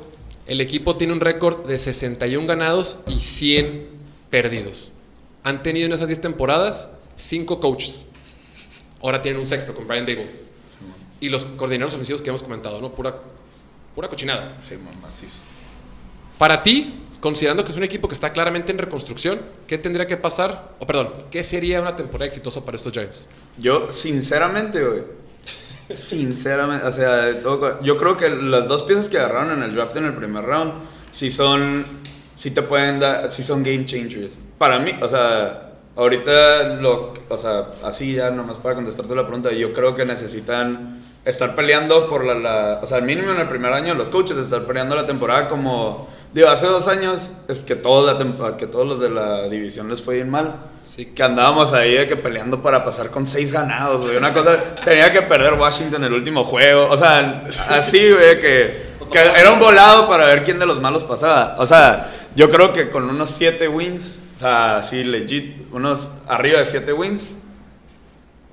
[0.47, 3.89] el equipo tiene un récord de 61 ganados y 100
[4.29, 4.93] perdidos.
[5.43, 8.09] Han tenido en esas 10 temporadas 5 coaches.
[9.01, 10.46] Ahora tienen un sexto con Brian Dable.
[11.27, 12.95] Y los coordinadores ofensivos que hemos comentado, ¿no?
[12.95, 13.17] Pura,
[13.97, 14.59] pura cochinada.
[14.69, 15.39] Sí, macizo.
[16.39, 20.17] Para ti, considerando que es un equipo que está claramente en reconstrucción, ¿qué tendría que
[20.17, 20.77] pasar?
[20.79, 23.29] O perdón, ¿qué sería una temporada exitosa para estos Giants?
[23.59, 25.03] Yo, sinceramente, güey.
[25.93, 29.97] Sinceramente, o sea, todo yo creo que las dos piezas que agarraron en el draft
[29.97, 30.75] en el primer round,
[31.11, 31.87] sí son,
[32.37, 34.39] sí te pueden dar, sí son game changers.
[34.59, 39.51] Para mí, o sea, ahorita, lo, o sea, así ya nomás para contestarte la pregunta,
[39.51, 43.49] yo creo que necesitan estar peleando por la, la- o sea, al mínimo en el
[43.49, 47.75] primer año los coaches estar peleando la temporada como, digo, hace dos años es que
[47.75, 50.55] todos, la que todos los de la división les fue bien mal.
[50.85, 54.17] Sí, Que andábamos ahí de que peleando para pasar con seis ganados, güey.
[54.17, 56.87] Una cosa, tenía que perder Washington el último juego.
[56.89, 61.03] O sea, así, güey, que, que era un volado para ver quién de los malos
[61.03, 61.57] pasaba.
[61.59, 66.61] O sea, yo creo que con unos siete wins, o sea, así legit, unos arriba
[66.61, 67.35] de siete wins,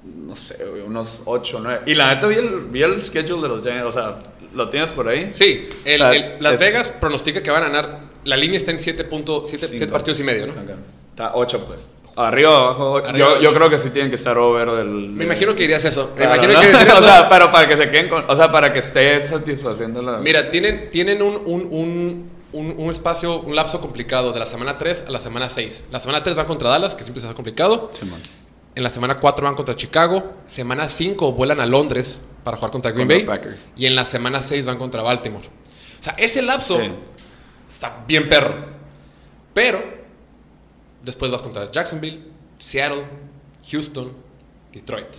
[0.05, 1.81] no sé, unos 8 o 9.
[1.85, 4.19] Y la neta vi el, vi el schedule de los Giants, o sea,
[4.53, 5.31] ¿lo tienes por ahí?
[5.31, 7.99] Sí, el- O sea, el- Las es- Vegas pronostica que van a ganar.
[8.25, 9.91] La línea está en 7.7 Cinco.
[9.91, 10.53] partidos y medio, ¿no?
[10.53, 10.69] Ok.
[11.11, 11.89] Está 8 pues.
[12.15, 12.97] Arriba o abajo.
[12.97, 14.85] Arriba, yo, yo creo que sí tienen que estar over del...
[15.09, 16.11] Me imagino que dirías eso.
[16.15, 16.59] Me Claro, imagino ¿no?
[16.61, 17.03] que dirías o eso.
[17.03, 18.23] sea, pero para que se queden con...
[18.29, 20.19] O sea, para que esté satisfaciendo la...
[20.19, 24.77] Mira, tienen, tienen un, un, un, un, un espacio, un lapso complicado de la semana
[24.77, 25.85] 3 a la semana 6.
[25.91, 27.89] La semana 3 van contra Dallas, que siempre se hace complicado.
[27.93, 28.19] Simón.
[28.75, 30.33] En la semana 4 van contra Chicago.
[30.45, 33.37] Semana 5 vuelan a Londres para jugar contra Green Contra Bay.
[33.37, 33.61] Packers.
[33.75, 35.45] Y en la semana 6 van contra Baltimore.
[35.47, 36.91] O sea, ese lapso Sí.
[37.69, 38.73] está bien perro.
[39.53, 39.81] Pero
[41.03, 42.23] después vas contra Jacksonville,
[42.57, 43.03] Seattle,
[43.71, 44.11] Houston,
[44.71, 45.13] Detroit.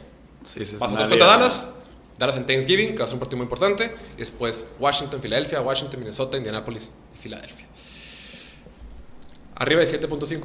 [0.53, 0.77] Sí, sí.
[0.79, 1.17] Vas contra.
[1.17, 1.69] Dallas,
[2.19, 3.95] Dallas en Thanksgiving, que va a ser un partido muy importante.
[4.17, 7.67] Y después Washington, Filadelfia, Washington, Minnesota, Indianapolis y Filadelfia.
[9.55, 10.43] Arriba de 7.5.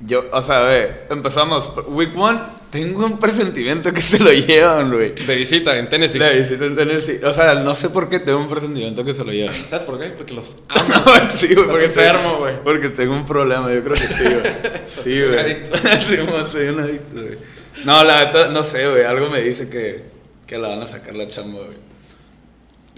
[0.00, 1.72] Yo, o sea, ve, empezamos.
[1.88, 5.12] Week 1, tengo un presentimiento que se lo llevan, güey.
[5.12, 6.18] De visita en Tennessee.
[6.18, 7.20] La visita en Tennessee.
[7.24, 9.54] O sea, no sé por qué tengo un presentimiento que se lo llevan.
[9.68, 10.10] ¿Sabes por qué?
[10.10, 10.94] Porque los amo.
[11.36, 11.66] sí, güey.
[11.66, 12.62] Porque enfermo, güey.
[12.62, 14.78] Porque tengo un problema, yo creo que sí, güey.
[14.88, 15.64] Sí, güey.
[16.00, 16.16] sí,
[16.50, 17.38] soy un adicto, güey.
[17.84, 19.04] No, la neta, no sé, güey.
[19.04, 20.02] Algo me dice que,
[20.46, 21.76] que la van a sacar la chamba, güey.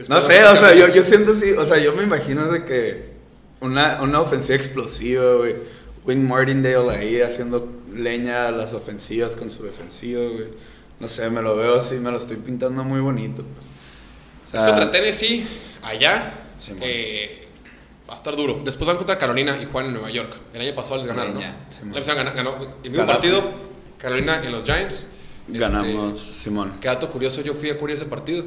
[0.08, 3.10] No sé, o sea, yo, yo siento así, o sea, yo me imagino de que
[3.60, 5.56] una, una ofensiva explosiva, güey.
[6.10, 10.48] Wing Martindale ahí haciendo leña a las ofensivas con su defensiva, güey.
[10.98, 13.42] No sé, me lo veo así, me lo estoy pintando muy bonito.
[13.42, 15.46] O Es sea, contra Tennessee,
[15.82, 16.32] allá.
[16.58, 17.46] Sí, eh,
[18.08, 18.60] va a estar duro.
[18.62, 20.34] Después van contra Carolina y juegan en Nueva York.
[20.52, 21.40] El año pasado les ganaron, ¿no?
[21.40, 23.42] Leña, sí, año pasado ganó, ganó el mismo partido.
[23.98, 25.08] Carolina en los Giants.
[25.48, 26.74] ganamos, Este, Simón.
[26.80, 28.44] qué dato curioso, yo fui a cubrir ese partido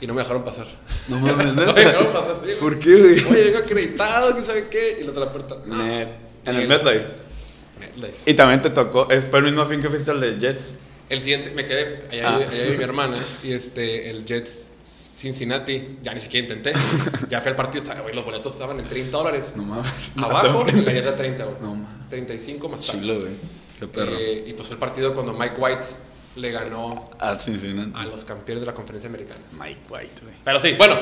[0.00, 0.66] y no me dejaron pasar.
[1.08, 2.52] No mames, No me dejaron pasar, sí.
[2.60, 3.24] ¿Por qué, güey?
[3.24, 4.98] Oye, vengo acreditado, quién sabe qué.
[5.00, 5.56] Y los de la puerta.
[5.66, 6.29] no.
[6.56, 6.68] En el.
[6.68, 7.06] MetLife.
[7.80, 8.30] MetLife.
[8.30, 10.74] Y también te tocó, fue el mismo fin que fuiste al de Jets.
[11.08, 12.38] El siguiente, me quedé, allá, Ah.
[12.38, 16.72] vive- allá vive mi hermana, y este, el Jets Cincinnati, ya ni siquiera intenté.
[17.28, 19.54] Ya fui al partido, estaba, güey, los boletos estaban en 30 dólares.
[19.56, 20.12] No mames.
[20.16, 21.56] Abajo, en la yarda 30, güey.
[21.60, 22.08] No mames.
[22.08, 23.00] 35 más tax.
[23.00, 23.32] Chilo, güey.
[23.78, 24.12] Qué perro.
[24.18, 25.86] Eh, y pues fue el partido cuando Mike White
[26.36, 27.92] le ganó a Cincinnati.
[27.94, 29.40] a los campeones de la conferencia americana.
[29.58, 30.34] Mike White, güey.
[30.44, 30.98] Pero sí, bueno.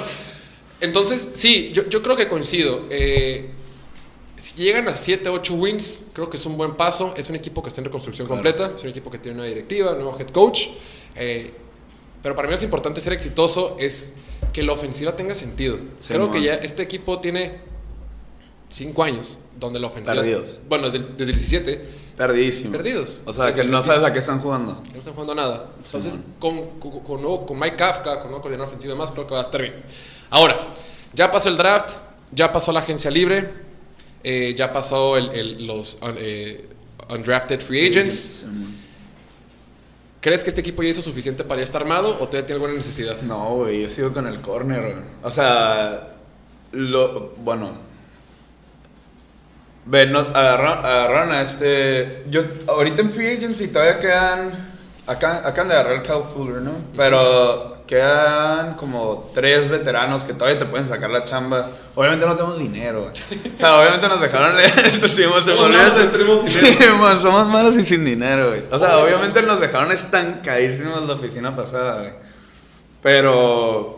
[0.81, 2.87] Entonces, sí, yo, yo creo que coincido.
[2.91, 3.51] Eh,
[4.39, 7.15] si llegan a 7, 8 wins, creo que es un buen paso.
[7.17, 8.43] Es un equipo que está en reconstrucción Claro.
[8.43, 8.73] completa.
[8.75, 10.69] Es un equipo que tiene una directiva, un nuevo head coach.
[11.17, 11.53] Eh,
[12.23, 14.13] pero para mí es importante ser exitoso, es
[14.53, 15.77] que la ofensiva tenga sentido.
[16.01, 16.33] Sí, creo man.
[16.33, 17.59] que ya este equipo tiene
[18.71, 20.15] 5 años donde la ofensiva...
[20.15, 20.61] Perdidos.
[20.69, 21.85] Bueno, desde, el- desde el 17,
[22.17, 22.73] Perdidísimo.
[22.73, 23.23] perdidos.
[23.25, 24.83] O sea, Desde que no sabes a qué están jugando.
[24.93, 25.71] No están jugando nada.
[25.85, 29.27] Entonces, con, con, con nuevo- con Mike Kafka, con nuevo coordinador ofensivo y demás, creo
[29.27, 29.75] que va a estar bien.
[30.31, 30.75] Ahora,
[31.15, 31.97] ya pasó el draft,
[32.33, 33.49] ya pasó la agencia libre,
[34.25, 36.69] eh, ya pasó el, el- los un- eh,
[37.11, 38.47] undrafted free agents.
[40.21, 42.75] ¿Crees que este equipo ya hizo suficiente para ya estar armado o todavía tiene alguna
[42.77, 43.21] necesidad?
[43.23, 44.97] No, güey, yo sigo con el corner.
[45.23, 46.15] O sea,
[46.73, 47.73] lo, bueno.
[49.87, 52.25] Ve, no, agarraron, agarraron a este.
[52.31, 54.69] Yo, ahorita en Free Agency todavía quedan.
[55.07, 56.73] Acá, acaban de agarrar el Cal Fuller, ¿no?
[56.95, 61.71] Pero quedan como tres veteranos que todavía te pueden sacar la chamba.
[61.95, 63.07] Obviamente no tenemos dinero.
[63.07, 64.55] O sea, obviamente nos dejaron.
[65.09, 66.79] sí, Somos Sí,
[67.21, 68.63] somos malos y sin dinero, güey.
[68.71, 72.13] O sea, obviamente nos dejaron estancadísimos la oficina pasada, güey.
[73.03, 73.98] Pero.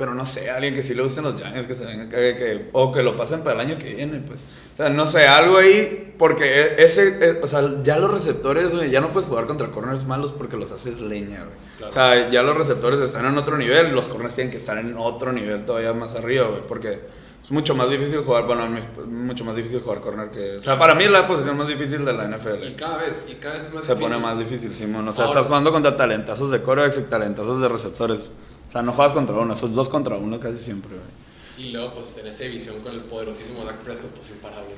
[0.00, 2.70] Pero no sé, alguien que sí le gusten los Giants, que se venga, que, que-
[2.72, 4.40] o que lo pasen para el año que viene, pues.
[4.72, 8.74] O sea, no sé, algo ahí, porque e- ese, e- o sea, ya los receptores,
[8.74, 11.56] güey, ya no puedes jugar contra corners malos porque los haces leña, güey.
[11.76, 11.90] Claro.
[11.90, 14.96] O sea, ya los receptores están en otro nivel, los corners tienen que estar en
[14.96, 16.98] otro nivel todavía más arriba, güey, porque
[17.44, 20.56] es mucho más difícil jugar, bueno, es mucho más difícil jugar corner que...
[20.58, 22.64] O sea, para mí es la posición más difícil de la NFL.
[22.66, 24.12] Y cada vez, y cada vez más Se difícil.
[24.14, 25.06] pone más difícil, Simón.
[25.08, 28.30] O sea, Ahora- estás jugando contra talentazos de corebacks y talentazos de receptores.
[28.70, 31.20] O sea, no juegas contra uno, esos dos contra uno casi siempre, güey.
[31.66, 34.70] Y luego, pues en esa división con el poderosísimo Dak Prescott, pues imparable.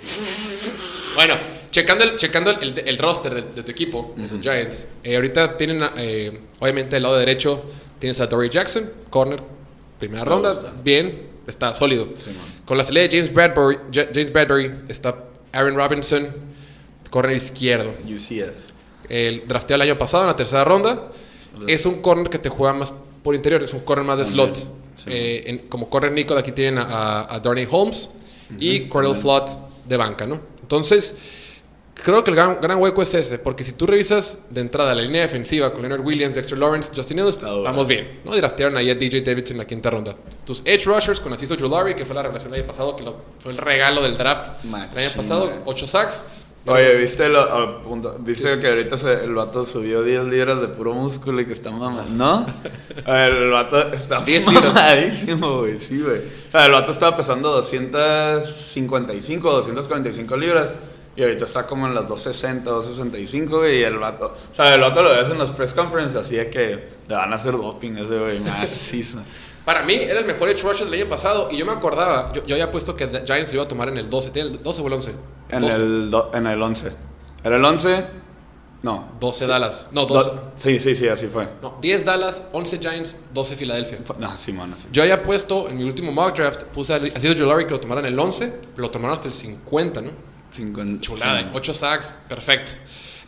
[1.14, 1.34] bueno,
[1.70, 5.56] checando el, checando el, el roster de, de tu equipo, de los Giants, eh, ahorita
[5.56, 7.62] tienen, eh, obviamente, del lado derecho,
[8.00, 9.40] tienes a Dory Jackson, corner,
[10.00, 10.72] primera Me ronda, gusta.
[10.82, 12.08] bien, está sólido.
[12.64, 15.16] Con la salida de James Bradbury, Ja- James Bradbury está
[15.52, 16.28] Aaron Robinson,
[17.10, 17.92] corner izquierdo.
[18.06, 18.56] UCF.
[19.08, 21.12] El drafteado el año pasado en la tercera ronda.
[21.68, 24.54] Es un corner que te juega más por interior, es un corner más de slot.
[24.56, 24.66] sí.
[25.06, 28.08] Eh, en- como corner Nico, de aquí tienen a, a, Darnay Holmes
[28.58, 29.16] y Cordell.
[29.16, 29.50] Flott
[29.86, 30.40] de banca, ¿no?
[30.60, 31.16] Entonces,
[31.94, 35.02] creo que el gran, gran hueco es ese, porque si tú revisas de entrada la
[35.02, 38.34] línea defensiva con Leonard Williams, Dexter Lawrence, Justin Ellis, vamos bien, ¿no?
[38.36, 40.14] Draftearon ahí a DJ Davidson en la quinta ronda.
[40.44, 43.22] Tus edge rushers con Azizo Jolari, que fue la revelación el año pasado, que lo-
[43.38, 45.58] fue el regalo del draft el año pasado, güey.
[45.64, 46.24] 8 sacks.
[46.64, 50.94] Oye, ¿viste, lo, punto- ¿viste que ahorita se- el vato subió 10 libras de puro
[50.94, 52.04] músculo y que está mamando?
[52.10, 52.46] ¿No?
[53.12, 54.72] El vato está 10 libras.
[54.72, 56.18] mamadísimo, güey, sí, güey.
[56.18, 60.72] O sea, el vato estaba pesando 255, 245 libras
[61.16, 64.26] y ahorita está como en las 260, 265, güey, y el vato...
[64.50, 67.32] O sea, el vato lo ves en los press conferences así de que le van
[67.32, 69.18] a hacer doping ese güey, macizo.
[69.64, 72.44] Para mí era el mejor edge rusher del año pasado y yo me acordaba, yo,
[72.46, 74.62] yo había puesto que The Giants lo iba a tomar en el 12, ¿tiene el
[74.62, 75.12] 12 o el 11?
[75.52, 75.76] En 12.
[75.76, 76.92] el, do- en el 11.
[77.44, 78.04] ¿Era el 11?
[78.82, 79.12] No.
[79.20, 79.90] 12 Dallas.
[79.92, 80.30] No, 12.
[80.30, 81.48] Do- sí, sí, sí, así fue.
[81.62, 83.98] No, 10 Dallas, 11 Giants, 12 Filadelfia.
[84.18, 84.88] No, sí, mano, sí.
[84.90, 88.04] Yo había puesto en mi último mock draft, puse a Cedric Jolari que lo tomaran
[88.06, 90.10] el 11, lo tomaron hasta el 50, ¿no?
[90.52, 91.46] Cincuenta- Chulada, sí.
[91.52, 92.72] 8 sacks, perfecto.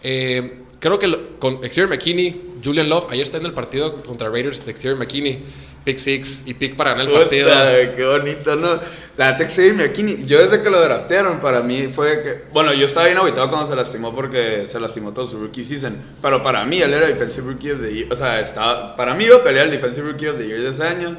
[0.02, 4.28] Eh, creo que lo- con Xavier McKinney, Julian Love, ayer está en el partido contra
[4.28, 5.44] Raiders de Xavier McKinney,
[5.84, 7.96] pick 6 y pick para ganar el Puta, partido.
[7.96, 8.80] qué bonito, ¿no?
[9.16, 12.42] La Tech Xavier McKinney, yo desde que lo draftearon, para mí fue que...
[12.52, 15.96] Bueno, yo estaba bien aguitado cuando se lastimó porque se lastimó todo su rookie season.
[16.20, 18.12] Pero para mí, él era Defensive Rookie of the Year.
[18.12, 20.68] O sea, estaba, para mí iba a pelear el Defensive Rookie of the Year de
[20.70, 21.16] ese año.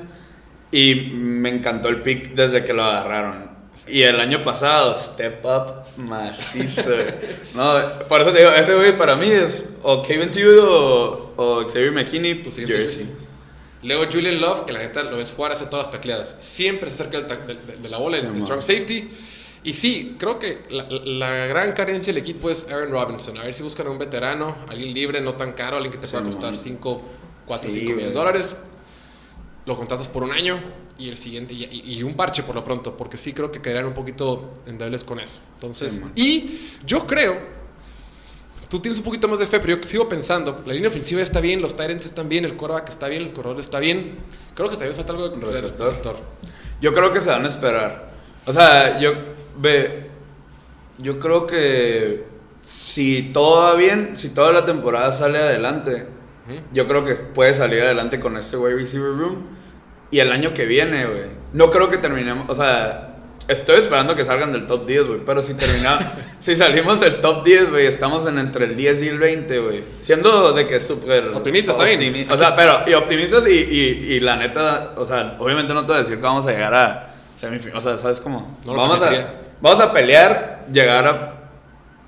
[0.71, 3.49] Y me encantó el pick desde que lo agarraron.
[3.87, 6.89] Y el año pasado, step up macizo.
[7.55, 7.73] no,
[8.09, 11.91] por eso te digo, ese güey para mí es o Kevin Thibodeau o, o Xavier
[11.91, 13.05] McKinney, Tu siguiente jersey.
[13.05, 13.24] jersey.
[13.83, 16.35] Luego Julian Love, que la neta lo ves jugar, hace todas las tacleadas.
[16.39, 19.09] Siempre se acerca de, de- de la bola, Sí, de strong safety.
[19.63, 23.37] Y sí, creo que la, la gran carencia del equipo es Aaron Robinson.
[23.37, 26.07] A ver si buscan a un veterano, alguien libre, no tan caro, alguien que te
[26.07, 26.59] Sí, pueda costar man.
[26.59, 27.01] 5,
[27.47, 28.57] 4, Sí, 5 millones de dólares.
[29.65, 30.59] Lo contratas por un año
[30.99, 33.87] y el siguiente, y, y- un parche por lo pronto, porque sí creo que quedarían
[33.87, 35.41] un poquito endebles con eso.
[35.55, 36.21] Entonces, Sí,
[36.81, 37.35] y yo creo
[38.69, 40.63] Tú tienes un poquito más de fe, pero yo sigo pensando.
[40.65, 43.59] La línea ofensiva está bien, los Tyrants están bien, el quarterback está bien, el corredor
[43.59, 44.17] está bien.
[44.55, 45.87] Creo que también falta algo de Receptor.
[45.87, 46.15] receptor.
[46.81, 48.09] Yo creo que se van a esperar.
[48.45, 49.13] O sea, yo
[49.57, 50.09] ve,
[50.97, 52.25] yo creo que
[52.61, 56.07] si todo va bien, si toda la temporada sale adelante,
[56.73, 59.45] yo creo que puede salir adelante con este wide receiver room.
[60.11, 61.25] Y el año que viene, güey.
[61.53, 63.14] No creo que terminemos, o sea,
[63.47, 65.19] estoy esperando que salgan del top 10, güey.
[65.25, 66.03] Pero si terminamos,
[66.39, 69.83] si salimos del top 10, güey, estamos en entre el 10 y el 20, güey.
[70.01, 71.27] Siendo de que súper...
[71.33, 71.99] Optimistas, está bien.
[72.01, 75.73] optimi- O Aquí sea, pero y optimistas y, y, y la neta, o sea, obviamente
[75.73, 77.11] no te voy a decir que vamos a llegar a
[77.75, 78.57] o sea, ¿sabes cómo?
[78.65, 79.11] No lo vamos, a,
[79.61, 81.33] vamos a pelear, llegar a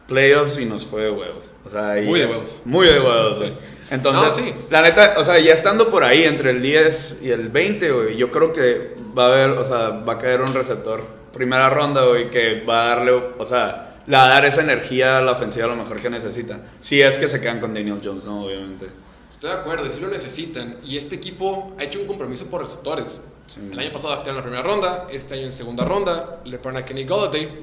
[0.08, 1.54] playoffs y nos fue de huevos.
[1.66, 2.62] O sea, Muy de huevos.
[2.66, 3.54] Muy de huevos, güey.
[3.92, 4.54] Entonces, No, sí.
[4.70, 8.16] la neta, o sea, ya estando por ahí entre el 10 y el 20, güey,
[8.18, 11.06] yo creo que va a haber, o sea, va a caer un receptor
[11.38, 15.18] primera ronda, güey, que va a darle, o sea, le va a dar esa energía
[15.18, 16.62] a la ofensiva a lo mejor que necesita.
[16.80, 18.46] Si es que se quedan con Daniel Jones, ¿no?
[18.46, 18.88] Obviamente.
[19.30, 20.78] Estoy de acuerdo, sí lo necesitan.
[20.84, 23.22] Y este equipo ha hecho un compromiso por receptores.
[23.48, 23.62] Sí.
[23.72, 26.82] El año pasado draftearon en la primera ronda, este año en segunda ronda, le ponen
[26.82, 27.60] a Kenny Golladay.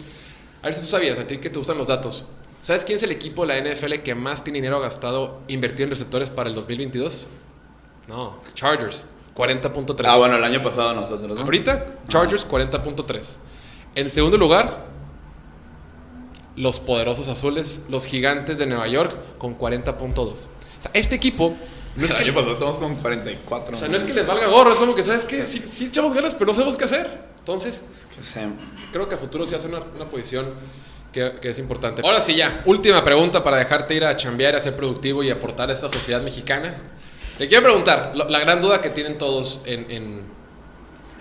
[0.62, 2.26] A ver si tú sabías, a ti que te gustan los datos.
[2.62, 5.90] ¿Sabes quién es el equipo de la NFL que más tiene dinero gastado invertido en
[5.90, 7.28] receptores para el 2022?
[8.08, 10.04] No, Chargers, 40.3.
[10.06, 11.44] Ah, bueno, el año pasado nosotros, ¿no?
[11.44, 13.38] Ahorita, Chargers 40.3.
[13.94, 14.84] En segundo lugar,
[16.56, 20.18] los poderosos azules, los gigantes de Nueva York, con 40.2.
[20.18, 21.54] O sea, este equipo
[21.96, 23.74] no es que, año pasado estamos con 44.
[23.74, 25.46] o sea, no es que les valga gorro, es como que, ¿sabes qué?
[25.46, 27.24] Sí, sí echamos ganas, pero no sabemos qué hacer.
[27.38, 27.84] Entonces,
[28.92, 30.46] creo que a futuro sí hace una, una posición
[31.12, 32.02] que, que es importante.
[32.04, 35.70] Ahora sí, ya, última pregunta para dejarte ir a chambear, a ser productivo y aportar
[35.70, 36.74] a esta sociedad mexicana.
[37.38, 40.20] Te quiero preguntar, la gran duda que tienen todos en, en-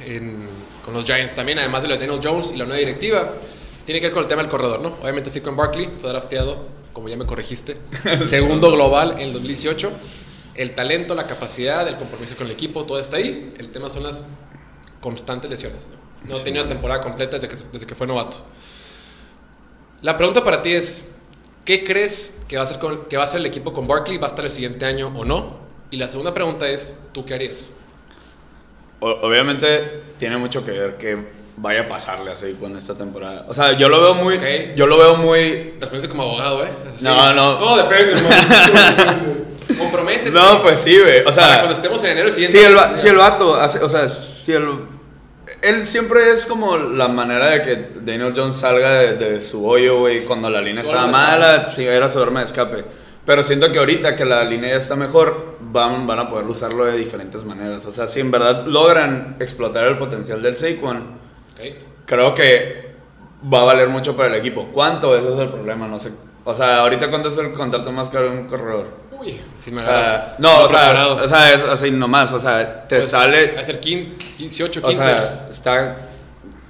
[0.05, 0.47] en-
[0.84, 3.34] con los Giants también, además de lo de Daniel Jones y la nueva directiva,
[3.86, 4.96] tiene que ver con el tema del corredor, ¿no?
[5.02, 7.78] Obviamente sí con Barkley, fue drafteado, como ya me corregiste,
[8.24, 9.91] segundo global en el 2018.
[10.56, 13.50] El talento, la capacidad, el compromiso con el equipo, todo está ahí.
[13.58, 14.24] El tema son las
[15.02, 15.89] constantes lesiones.
[16.24, 16.43] No, no ha Sí.
[16.43, 18.38] tenido una temporada completa desde que, desde que fue novato.
[20.02, 21.06] La pregunta para ti es,
[21.65, 24.17] ¿qué crees que va, a ser con- que va a ser el equipo con Barkley?
[24.17, 25.56] ¿Va a estar el siguiente año o no?
[25.91, 27.72] Y la segunda pregunta es, ¿tú qué harías?
[29.04, 31.18] Obviamente tiene mucho que ver que
[31.58, 33.46] vaya a pasarle así con esta temporada.
[33.48, 34.36] O sea, yo lo veo muy.
[34.38, 34.44] Ok.
[34.76, 35.76] Yo lo veo muy.
[36.10, 36.70] Como abogado, ¿eh?
[36.96, 37.04] Así.
[37.04, 37.60] No, no.
[37.60, 38.16] No, depende.
[39.78, 40.32] Comprométete.
[40.32, 41.22] No, pues sí, güey.
[41.22, 41.56] O Para sea.
[41.58, 44.08] cuando estemos en enero el siguiente Si el, va- si el vato, hace- o sea,
[44.10, 44.70] si el...
[45.62, 50.00] Él siempre es como la manera de que Daniel Jones salga de, de su hoyo,
[50.00, 52.84] güey, cuando la línea estaba mala, sí, era su arma de escape.
[53.25, 56.86] Pero siento que ahorita que la línea ya está mejor, van, van a poder usarlo
[56.86, 57.86] de diferentes maneras.
[57.86, 61.03] O sea, si en verdad logran explotar el potencial del Saquon,
[62.05, 62.93] creo que
[63.51, 64.69] va a valer mucho para el equipo.
[64.73, 65.15] ¿Cuánto?
[65.17, 66.12] Ese es el problema, no sé.
[66.45, 68.88] O sea, ahorita cuánto es el contrato más caro de un corredor.
[69.12, 70.09] Uy, si me O agarras.
[70.12, 73.62] sea, no, o sea, o sea, es así nomás, o sea, te Pues, sale, Va
[73.62, 75.01] a ser 15, 18, o 15.
[75.01, 75.97] sea, está,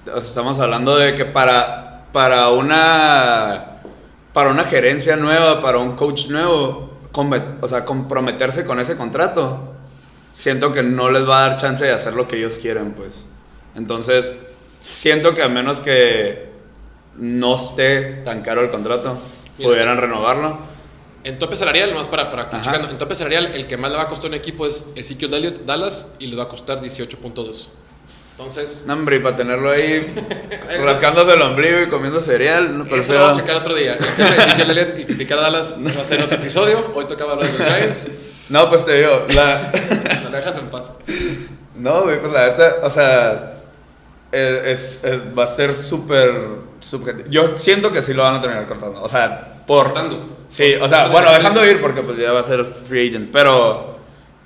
[0.06, 3.73] o sea, estamos hablando de que para, para una,
[4.34, 6.92] para una gerencia nueva, para un coach nuevo,
[7.62, 9.74] o sea, comprometerse con ese contrato,
[10.34, 13.28] siento que no les va a dar chance de hacer lo que ellos quieren, pues.
[13.76, 14.38] Entonces,
[14.80, 16.52] siento que a menos que
[17.18, 19.20] no esté tan caro el contrato,
[19.58, 19.70] Mira.
[19.70, 20.58] pudieran renovarlo.
[21.24, 24.04] En tope salarial, más para, para checando, en tope salarial, el que más le va
[24.04, 27.70] a costar un equipo es Ezekiel Dallas, y le va a costar 18.2.
[28.38, 30.06] Entonces, No, hombre, y para tenerlo ahí
[30.84, 33.94] rascándose el ombligo y comiendo cereal, no, eso prefiero- lo vamos a checar otro día.
[33.96, 36.92] Ezekiel Elliott y criticar a Dallas va a ser otro episodio.
[36.96, 38.12] Hoy tocaba hablar de los Giants.
[38.50, 39.72] No, pues te digo, la...
[40.32, 40.96] Me dejas en paz.
[41.76, 43.54] No, güey, pues la neta, o sea,
[44.32, 46.34] es, es- es- va a ser súper
[46.80, 47.28] subjetivo.
[47.30, 49.86] Yo siento que sí lo van a terminar cortando, o sea, por...
[49.94, 50.38] Cortando.
[50.50, 53.32] Sí, o sea, bueno, de- dejando ir porque pues ya va a ser free agent,
[53.32, 53.93] pero,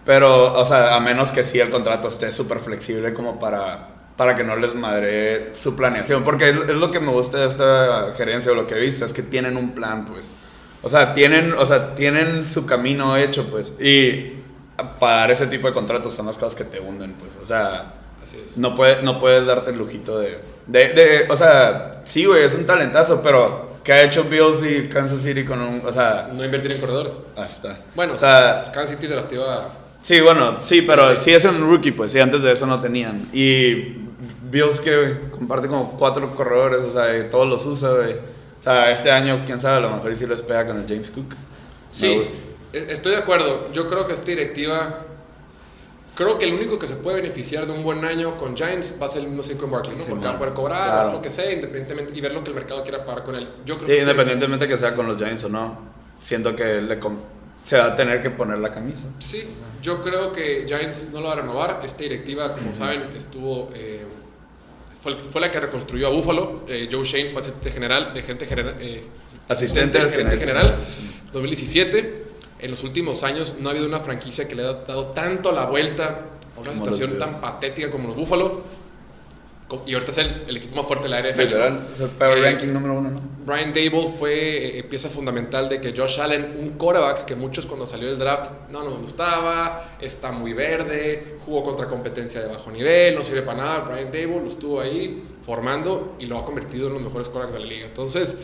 [0.07, 4.35] pero, o sea, a menos que sí el contrato esté súper flexible como para, para
[4.35, 8.13] que no les madre su planeación, porque es, es lo que me gusta de esta
[8.17, 10.23] gerencia o lo que he visto, es que tienen un plan, pues.
[10.81, 14.33] O sea, tienen, o sea, tienen su camino hecho, pues, y
[14.99, 17.93] pagar ese tipo de contratos son las cosas que te hunden, pues, o sea...
[18.23, 18.57] Así es.
[18.57, 22.55] No, puede, no puedes darte el lujito de, de, de- O sea, sí, güey, es
[22.55, 25.81] un talentazo, pero ¿qué ha hecho Bills y Kansas City con un.
[25.85, 27.21] O sea, No invertir en corredores.
[27.37, 27.77] ahí está.
[27.95, 29.69] Bueno, o sea, Kansas City drafteó a.
[30.07, 31.17] sí, bueno, sí, pero Sí.
[31.25, 31.33] sí.
[31.33, 33.27] es un rookie, pues sí, antes de eso no tenían.
[33.33, 33.97] Y
[34.49, 38.13] Bills que comparte como cuatro corredores, o sea, todos los usa, güey.
[38.13, 41.11] O sea, este año, quién sabe, a lo mejor sí les pega con el James
[41.11, 41.35] Cook.
[41.89, 42.21] Sí,
[42.73, 43.69] e- estoy de acuerdo.
[43.73, 44.99] Yo creo que esta directiva.
[46.15, 49.05] Creo que el único que se puede beneficiar de un buen año con Giants va
[49.05, 50.03] a ser el mismo Saquon Barkley, ¿no?
[50.03, 50.33] Sí, Porque man.
[50.33, 50.99] va a poder cobrar, Claro.
[51.01, 53.47] hacer lo que sea, independientemente, y ver lo que el mercado quiera pagar con él.
[53.65, 55.79] Yo creo Sí, que independientemente que sea con los Giants o no,
[56.19, 56.99] siento que le
[57.67, 59.08] se va a tener que poner la camisa.
[59.19, 59.43] Sí,
[59.82, 61.82] yo creo que Giants no lo va a renovar.
[61.84, 63.69] Esta directiva, como saben, estuvo.
[63.75, 64.06] eh,
[65.01, 66.62] fue, fue la que reconstruyó a Buffalo.
[66.69, 68.75] Eh, Joe Shane fue asistente general, de gerente general.
[68.80, 69.03] eh,
[69.49, 70.63] Asistente del al gerente general.
[70.63, 70.86] general,
[71.34, 72.23] 2017.
[72.60, 75.65] En los últimos años no ha habido una franquicia que le haya dado tanto la
[75.65, 76.25] vuelta
[76.56, 78.62] a una Como situación tan patética como los Buffalo.
[79.86, 81.41] Y ahorita es el, el equipo más fuerte de la NFL.
[81.41, 83.21] Literal, es el power Eh, ranking número uno, ¿no?
[83.45, 87.86] Brian Dable fue eh, pieza fundamental de que Josh Allen, un quarterback que muchos cuando
[87.86, 93.15] salió del draft no nos gustaba, está muy verde, jugó contra competencia de bajo nivel,
[93.15, 93.80] no sirve para nada.
[93.80, 97.60] Brian Dable lo estuvo ahí formando y lo ha convertido en los mejores quarterbacks de
[97.60, 97.88] la liga.
[97.88, 98.38] Entonces,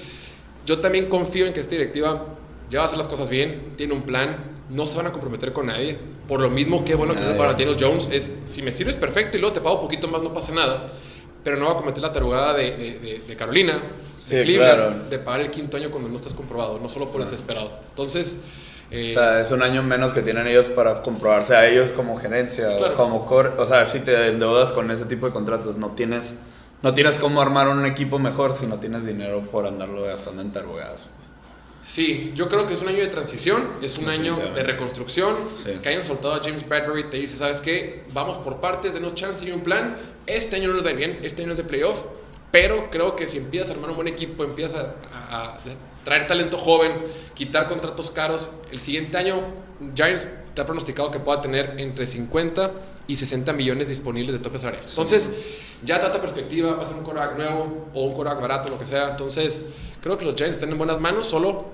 [0.66, 2.26] yo también confío en que esta directiva
[2.70, 5.54] ya va a hacer las cosas bien, tiene un plan, no se van a comprometer
[5.54, 5.98] con nadie.
[6.28, 9.42] Por lo mismo que bueno que para Daniel Jones es, si me sirves perfecto y
[9.42, 10.86] luego te pago un poquito más, no pasa nada.
[11.44, 13.74] Pero no va a cometer la tarugada de, de- de- de Carolina,
[14.18, 15.10] Sí, de Cleveland, claro.
[15.10, 17.72] de pagar el quinto año cuando no estás comprobado, no solo por desesperado.
[17.90, 18.38] Entonces,
[18.92, 22.16] eh, O sea, es un año menos que tienen ellos para comprobarse a ellos como
[22.16, 22.94] gerencia, Claro.
[22.94, 23.50] o como core.
[23.58, 26.36] O sea, si te endeudas con ese tipo de contratos, no tienes,
[26.82, 30.52] no tienes cómo armar un equipo mejor si no tienes dinero por andarlo gastando en
[30.52, 31.10] tarugadas.
[31.82, 35.36] sí, yo creo que es un año de transición, es un año de reconstrucción.
[35.56, 35.80] Sí.
[35.82, 38.04] Que hayan soltado a James Bradbury te dice, ¿sabes qué?
[38.14, 39.98] Vamos por partes, denos chance y un plan.
[40.28, 42.06] Este año no nos da bien, este año es de playoff,
[42.52, 45.60] pero creo que si empiezas a armar un buen equipo, empiezas a, a- a
[46.06, 46.92] traer talento joven,
[47.34, 49.42] quitar contratos caros, el siguiente año
[49.96, 52.72] Giants te ha pronosticado que pueda tener entre 50
[53.08, 54.86] y 60 millones disponibles de tope salarial.
[54.88, 55.30] Entonces,
[55.84, 58.86] ya trata perspectiva, va a ser un quarterback nuevo o un quarterback barato, lo que
[58.86, 59.10] sea.
[59.10, 59.66] Entonces,
[60.02, 61.66] creo que los Giants están en buenas manos, solo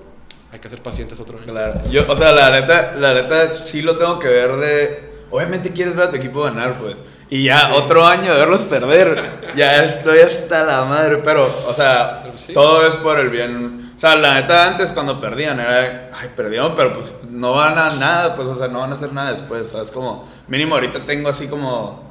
[0.50, 1.52] hay que ser pacientes otro año.
[1.52, 1.80] Claro.
[1.90, 5.10] Yo, o sea, la neta, la neta sí lo tengo que ver de.
[5.30, 6.96] Obviamente quieres ver a tu equipo ganar, pues.
[7.30, 9.16] Y ya otro año de verlos perder.
[9.54, 11.18] ya estoy hasta la madre.
[11.24, 12.52] Pero, o sea, sí.
[12.52, 13.92] todo es por el bien.
[13.96, 16.10] O sea, la neta antes cuando perdían era.
[16.12, 19.12] Ay, perdieron, pero pues no van a nada, pues, o sea, no van a hacer
[19.12, 19.62] nada después.
[19.62, 20.28] O sea, es como.
[20.48, 22.10] Mínimo ahorita tengo así como.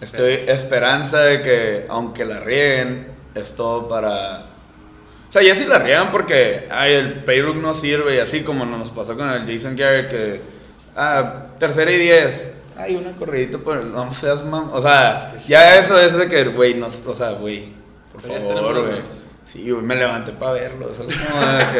[0.00, 4.46] Estoy esperanza de que, aunque la rieguen, es todo para.
[5.28, 8.64] O sea, ya si la riegan porque ay, el playbook no sirve y así como
[8.64, 10.40] nos pasó con el Jason Garrett que
[10.96, 12.50] ah, tercera y diez.
[12.82, 14.72] Ay, una corridita por el no seas mam.
[14.72, 17.72] O sea, Es que ya eso es de que güey, no, o sea, güey,
[18.12, 19.02] por Pero favor, güey.
[19.44, 21.10] Sí, güey, me levanté para verlo, o sea, de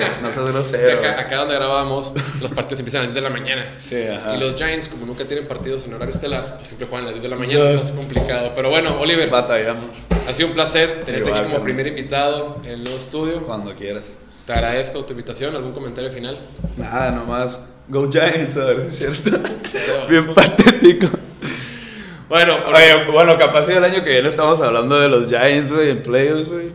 [0.00, 0.98] que no seas Que grosero.
[0.98, 3.64] acá, acá donde grabamos, los partidos empiezan a las 10 de la mañana.
[3.80, 4.34] Sí, ajá.
[4.34, 7.20] Y los Giants, como nunca tienen partidos en horario estelar, pues siempre juegan a las
[7.20, 8.50] 10 de la mañana, es complicado.
[8.56, 9.90] Pero bueno, Oliver, Batallamos
[10.28, 13.40] ha sido un placer tenerte Igual, aquí como primer invitado en el nuevo estudio.
[13.46, 14.02] cuando quieras.
[14.46, 15.54] Te agradezco tu invitación.
[15.54, 16.38] ¿Algún comentario final?
[16.76, 17.60] Nada, nomás
[17.90, 19.40] Go Giants, a ver si es cierto.
[20.08, 21.08] Bien patético.
[22.28, 25.90] Bueno, Oye, bueno, capaz si el año que viene estamos hablando de los Giants, güey,
[25.90, 26.70] en playoffs, güey.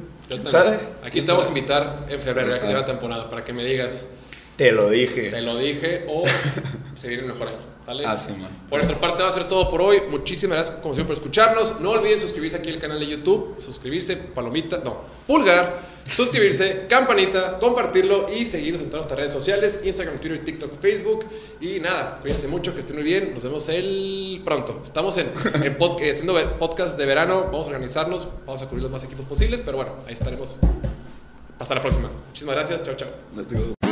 [0.46, 0.82] ¿Sabes?
[1.06, 4.10] Aquí te vamos a invitar en febrero, ya que lleva temporada, para que me digas,
[4.58, 5.30] Te lo dije.
[5.30, 6.26] te lo dije o
[6.94, 7.75] se viene mejor año.
[7.86, 8.04] ¿Sale?
[8.06, 8.50] Ah, man.
[8.70, 10.02] Por nuestra parte va a ser todo por hoy.
[10.10, 11.80] Muchísimas gracias como siempre por escucharnos.
[11.82, 18.26] No olviden suscribirse aquí al canal de YouTube, suscribirse, palomita, no, pulgar, suscribirse, campanita, compartirlo
[18.36, 21.26] y seguirnos en todas nuestras redes sociales, Instagram, Twitter, TikTok, Facebook.
[21.62, 23.36] Y nada, cuídense mucho, que estén muy bien.
[23.36, 24.82] Nos vemos el pronto.
[24.84, 25.28] Estamos en,
[25.64, 27.44] en pod- eh, haciendo podcast de verano.
[27.52, 29.62] Vamos a organizarnos, vamos a cubrir los más equipos posibles.
[29.64, 30.60] Pero bueno, ahí estaremos.
[31.60, 32.10] Hasta la próxima.
[32.30, 32.82] Muchísimas gracias.
[32.84, 33.85] Chao, chao.